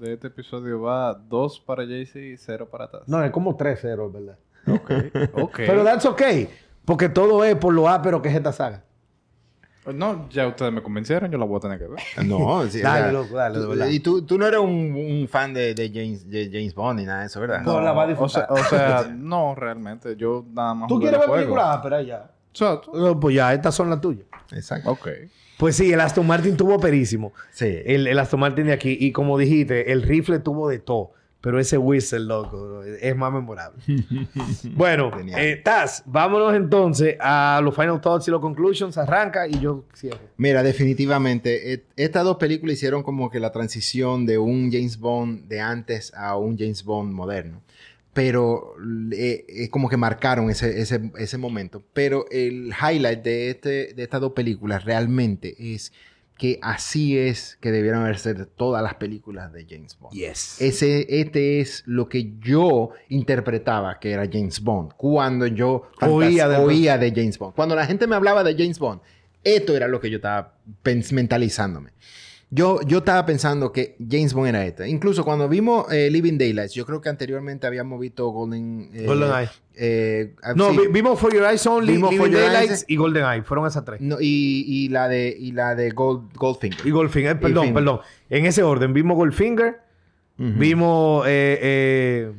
[0.00, 3.02] de este episodio va 2 para JC y 0 para Taz.
[3.06, 4.38] No, es como 3-0, ¿verdad?
[4.66, 4.90] Ok.
[5.34, 5.56] ok.
[5.66, 6.48] Pero that's okay.
[6.84, 8.84] Porque todo es por lo ápero que es esta saga.
[9.94, 12.00] No, ya ustedes me convencieron, yo la voy a tener que ver.
[12.26, 13.86] No, sí, Dale, loco, dale, de tú- verdad.
[13.88, 17.06] Y tú, tú no eres un, un fan de, de James, de James Bond ni
[17.06, 17.62] nada de eso, ¿verdad?
[17.62, 18.50] No, la va a o sea, disfrutar.
[18.50, 18.64] o
[19.04, 20.16] sea, no, realmente.
[20.16, 20.88] Yo nada más.
[20.88, 21.64] ¿Tú quieres ver películas?
[21.68, 22.30] Ah, pero ya.
[22.50, 22.90] Exacto.
[22.94, 24.26] No, Pues ya, estas son las tuyas.
[24.52, 24.90] Exacto.
[24.90, 25.08] Ok.
[25.58, 27.32] Pues sí, el Aston Martin tuvo perísimo.
[27.50, 27.78] Sí.
[27.86, 28.96] El, el Aston Martin de aquí.
[29.00, 31.12] Y como dijiste, el rifle tuvo de todo.
[31.46, 33.80] Pero ese whistle, loco, es más memorable.
[34.74, 38.98] bueno, eh, Taz, vámonos entonces a los final thoughts y los conclusions.
[38.98, 40.18] Arranca y yo cierro.
[40.38, 45.46] Mira, definitivamente, et- estas dos películas hicieron como que la transición de un James Bond
[45.46, 47.62] de antes a un James Bond moderno.
[48.12, 48.74] Pero
[49.12, 51.80] eh, eh, como que marcaron ese, ese, ese momento.
[51.92, 55.92] Pero el highlight de, este, de estas dos películas realmente es
[56.38, 60.14] que así es que debieron haber sido todas las películas de James Bond.
[60.14, 60.60] Yes.
[60.60, 64.92] Ese, este es lo que yo interpretaba que era James Bond.
[64.96, 67.54] Cuando yo Oía de- oía de James Bond.
[67.54, 69.00] Cuando la gente me hablaba de James Bond,
[69.42, 70.54] esto era lo que yo estaba
[71.12, 71.90] mentalizándome.
[72.50, 74.88] Yo, yo estaba pensando que James Bond era este.
[74.88, 78.88] Incluso cuando vimos eh, Living Daylights, yo creo que anteriormente habíamos visto Golden...
[78.94, 79.48] eh, GoldenEye.
[79.76, 80.80] Eh, ah, No, sí.
[80.90, 82.84] vimos For Your Eyes Only, Vimos Living For Your Daylights Eyes.
[82.88, 83.42] y GoldenEye.
[83.42, 84.00] Fueron esas tres.
[84.00, 86.86] No, y, y la de, y la de Gold, Goldfinger.
[86.86, 87.32] Y Goldfinger.
[87.36, 88.00] eh, perdón, perdón.
[88.30, 88.92] En ese orden.
[88.92, 89.80] Vimos Goldfinger.
[90.38, 91.24] Vimos...
[91.28, 92.32] Eh,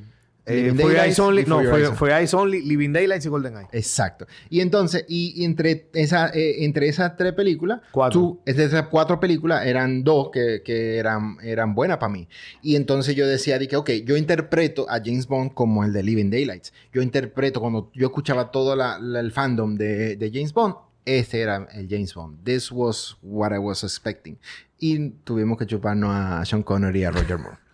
[0.48, 1.46] eh, Daylights Eyes Only.
[1.46, 3.68] No, Your Eyes Only, Living Daylights y GoldenEye.
[3.72, 4.26] Exacto.
[4.50, 8.20] Y entonces, y, y entre, esa, eh, entre esas tres películas, Cuatro.
[8.20, 12.28] tú- de esas cuatro películas, eran dos que, que eran, eran buenas para mí.
[12.62, 16.04] Y entonces yo decía, de que, ok, yo interpreto a James Bond como el de
[16.04, 16.74] Living Daylights.
[16.94, 20.76] Yo interpreto, cuando yo escuchaba todo la- la- el fandom de, de James Bond,
[21.06, 22.44] este era el James Bond.
[22.44, 24.38] This was what I was expecting.
[24.80, 27.58] Y tuvimos que chuparnos a Sean Connery y a Roger Moore.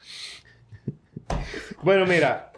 [1.84, 2.53] Bueno, mira.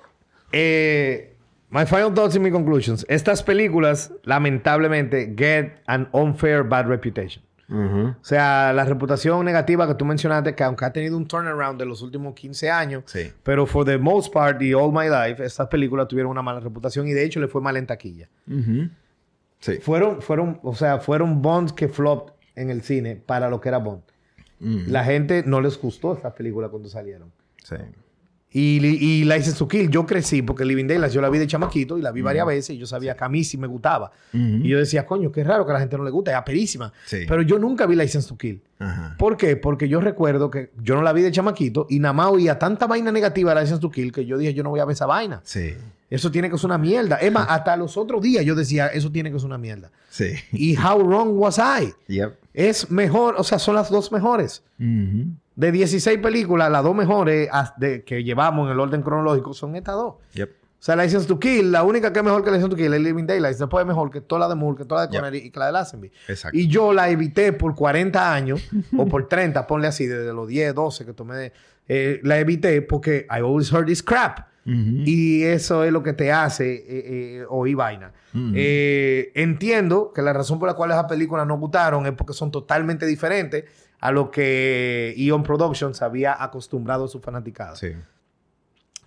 [0.57, 1.35] Eh,
[1.69, 3.05] my final thoughts and my conclusions.
[3.09, 7.43] Estas películas, lamentablemente, get an unfair bad reputation.
[7.67, 11.85] O sea, la reputación negativa que tú mencionaste, que aunque ha tenido un turnaround de
[11.87, 13.33] los últimos 15 años, Sí.
[13.43, 17.07] pero for the most part y all my life, estas películas tuvieron una mala reputación
[17.07, 18.29] y de hecho le fue mal en taquilla.
[19.59, 19.77] Sí.
[19.81, 23.79] Fueron, fueron, o sea, fueron Bonds que flop en el cine para lo que era
[23.79, 24.03] Bond.
[24.59, 27.31] La gente no les gustó estas películas cuando salieron.
[27.63, 27.75] Sí.
[28.57, 31.97] Y, y License to Kill, yo crecí porque Living Daylights yo la vi de chamaquito
[31.97, 34.13] y la vi varias veces y yo sabía que a mí sí me gustaba.
[34.31, 36.93] Y yo decía, coño, qué raro que a la gente no le gusta, es aperísima.
[37.05, 37.25] Sí.
[37.27, 38.61] Pero yo nunca vi License to Kill.
[39.17, 39.57] ¿Por qué?
[39.57, 42.87] Porque yo recuerdo que yo no la vi de chamaquito y nada más oía tanta
[42.87, 45.05] vaina negativa de License to Kill que yo dije, yo no voy a ver esa
[45.05, 45.41] vaina.
[45.43, 45.73] Sí.
[46.09, 47.17] Eso tiene que ser una mierda.
[47.17, 49.91] Es más, hasta los otros días yo decía, eso tiene que ser una mierda.
[50.09, 50.31] Sí.
[50.53, 51.93] Y how wrong was I?
[52.07, 52.35] Yep.
[52.53, 54.63] Es mejor, o sea, son las dos mejores.
[55.55, 59.95] De 16 películas, las dos mejores de- que llevamos en el orden cronológico son estas
[59.95, 60.15] dos.
[60.33, 60.49] Yep.
[60.49, 63.01] O sea, License to Kill, la única que es mejor que License to Kill es
[63.01, 63.57] Living Daylights.
[63.57, 65.21] Después es mejor que toda la de Moore, que toda la de Yep.
[65.21, 66.11] Connery y que la de Lazenby.
[66.27, 66.57] Exacto.
[66.57, 68.61] Y yo la evité por 40 años
[68.97, 71.51] o por 30, ponle así, desde los 10, 12 que tomé.
[71.87, 74.39] eh, la evité porque I always heard this crap.
[74.67, 78.11] Y eso es lo que te hace eh, eh, oír vaina.
[78.55, 82.49] Eh, entiendo que la razón por la cual esas películas no gustaron es porque son
[82.49, 83.65] totalmente diferentes
[84.07, 87.89] a lo que Eon Productions había acostumbrado a su fanaticada Sí.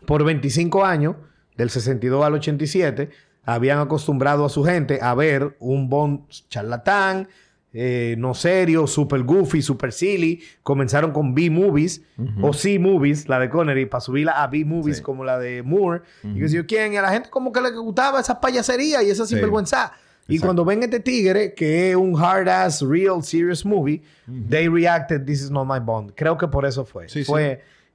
[0.07, 1.17] por 25 años,
[1.57, 3.11] del 62 al 87,
[3.45, 7.29] habían acostumbrado a su gente a ver un Bond charlatán,
[7.73, 10.43] eh, no serio, super goofy, super silly.
[10.63, 12.03] Comenzaron con B-movies
[12.41, 15.03] o C-movies, la de Connery, para subirla a B-movies Sí.
[15.03, 16.03] como la de Moore.
[16.25, 19.03] Y que sé yo quién, y a la gente como que le gustaba esa payasería
[19.03, 19.35] y esa Sí.
[19.35, 19.93] sinvergüenza.
[20.29, 20.47] Y Exacto.
[20.47, 24.03] cuando ven este tigre, que es un hard ass, real, serious movie,
[24.49, 26.13] they reacted, this is not my Bond.
[26.15, 27.09] Creo que por eso fue.
[27.09, 27.33] Sí, sí.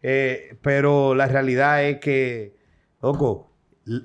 [0.02, 2.56] eh, pero la realidad es que,
[3.02, 3.52] loco,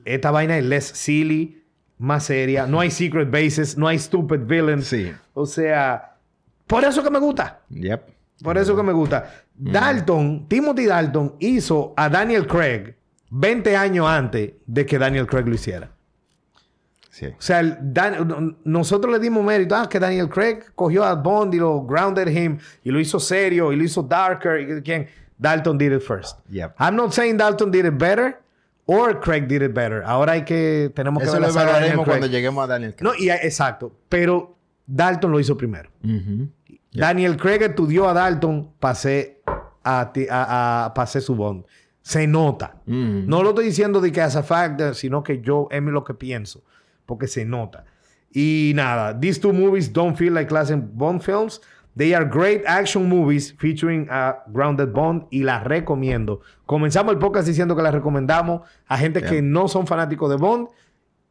[0.05, 1.63] esta vaina es less silly,
[1.97, 2.67] más seria.
[2.67, 4.87] No hay secret bases, no hay stupid villains.
[4.87, 5.11] Sí.
[5.33, 6.17] O sea,
[6.67, 7.63] por eso que me gusta.
[7.71, 8.03] Yep.
[8.43, 9.45] Por eso que me gusta.
[9.55, 12.95] Dalton, Timothy Dalton hizo a Daniel Craig
[13.31, 15.91] 20 años antes de que Daniel Craig lo hiciera.
[17.19, 17.27] Sí.
[17.27, 21.59] O sea, Dan- nosotros le dimos mérito ah, que Daniel Craig cogió a Bond y
[21.59, 24.61] lo grounded him y lo hizo serio y lo hizo darker.
[24.61, 25.09] Y, ¿quién?
[25.37, 26.39] Dalton did it first.
[26.49, 26.75] Yep.
[26.79, 28.41] I'm not saying Dalton did it better
[28.87, 30.03] or Craig did it better.
[30.05, 33.05] Ahora hay que tenemos que Eso ver lo evaluaremos cuando lleguemos a Daniel Craig.
[33.05, 34.57] No, y exacto, pero
[34.87, 35.91] Dalton lo hizo primero.
[36.93, 39.41] Daniel Craig estudió a Dalton hacer,
[39.85, 40.13] a,
[40.95, 41.65] a- su Bond.
[42.01, 42.77] Se nota.
[42.87, 42.95] Ujú.
[43.27, 46.15] No lo estoy diciendo de que as a fact, sino que yo es lo que
[46.15, 46.63] pienso.
[47.09, 47.87] Porque se nota.
[48.31, 51.63] Y nada, these two movies don't feel like classic Bond films.
[51.97, 56.43] They are great action movies featuring a grounded Bond y las recomiendo.
[56.67, 60.69] Comenzamos el podcast diciendo que las recomendamos a gente que no son fanáticos de Bond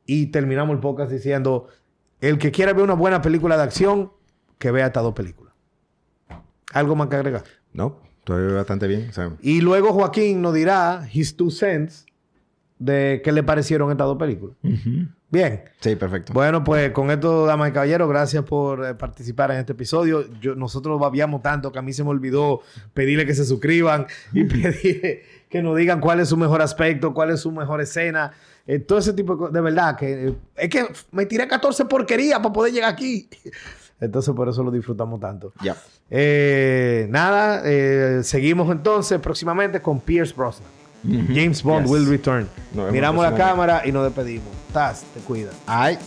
[0.07, 1.67] y terminamos el podcast diciendo
[2.19, 4.11] el que quiera ver una buena película de acción,
[4.57, 5.53] que vea estas dos películas.
[6.73, 7.43] ¿Algo más que agregar?
[7.71, 9.11] No, estoy bastante bien.
[9.41, 12.07] Y luego Joaquín nos dirá his two cents
[12.79, 14.57] de qué le parecieron estas dos películas.
[15.29, 15.63] Bien.
[15.81, 16.31] sí, perfecto.
[16.31, 20.25] Bueno, pues con esto, damas y caballeros, gracias por eh, participar en este episodio.
[20.39, 22.61] Yo, nosotros babiamos tanto que a mí se me olvidó
[22.93, 27.31] pedirle que se suscriban y pedir que nos digan cuál es su mejor aspecto, cuál
[27.31, 28.31] es su mejor escena.
[28.65, 29.53] eh, todo ese tipo de cosas.
[29.53, 33.29] De verdad, que eh, es que me tiré 14 porquerías para poder llegar aquí.
[33.99, 35.53] Entonces, por eso lo disfrutamos tanto.
[35.61, 35.75] Ya.
[36.09, 40.69] Eh, nada, eh, seguimos entonces próximamente con Pierce Brosnan.
[41.03, 41.91] James Bond Yes.
[41.91, 42.49] will return.
[42.73, 44.47] Nos Miramos la cámara y nos despedimos.
[44.73, 45.51] Taz, te cuida.
[45.65, 45.97] Ay.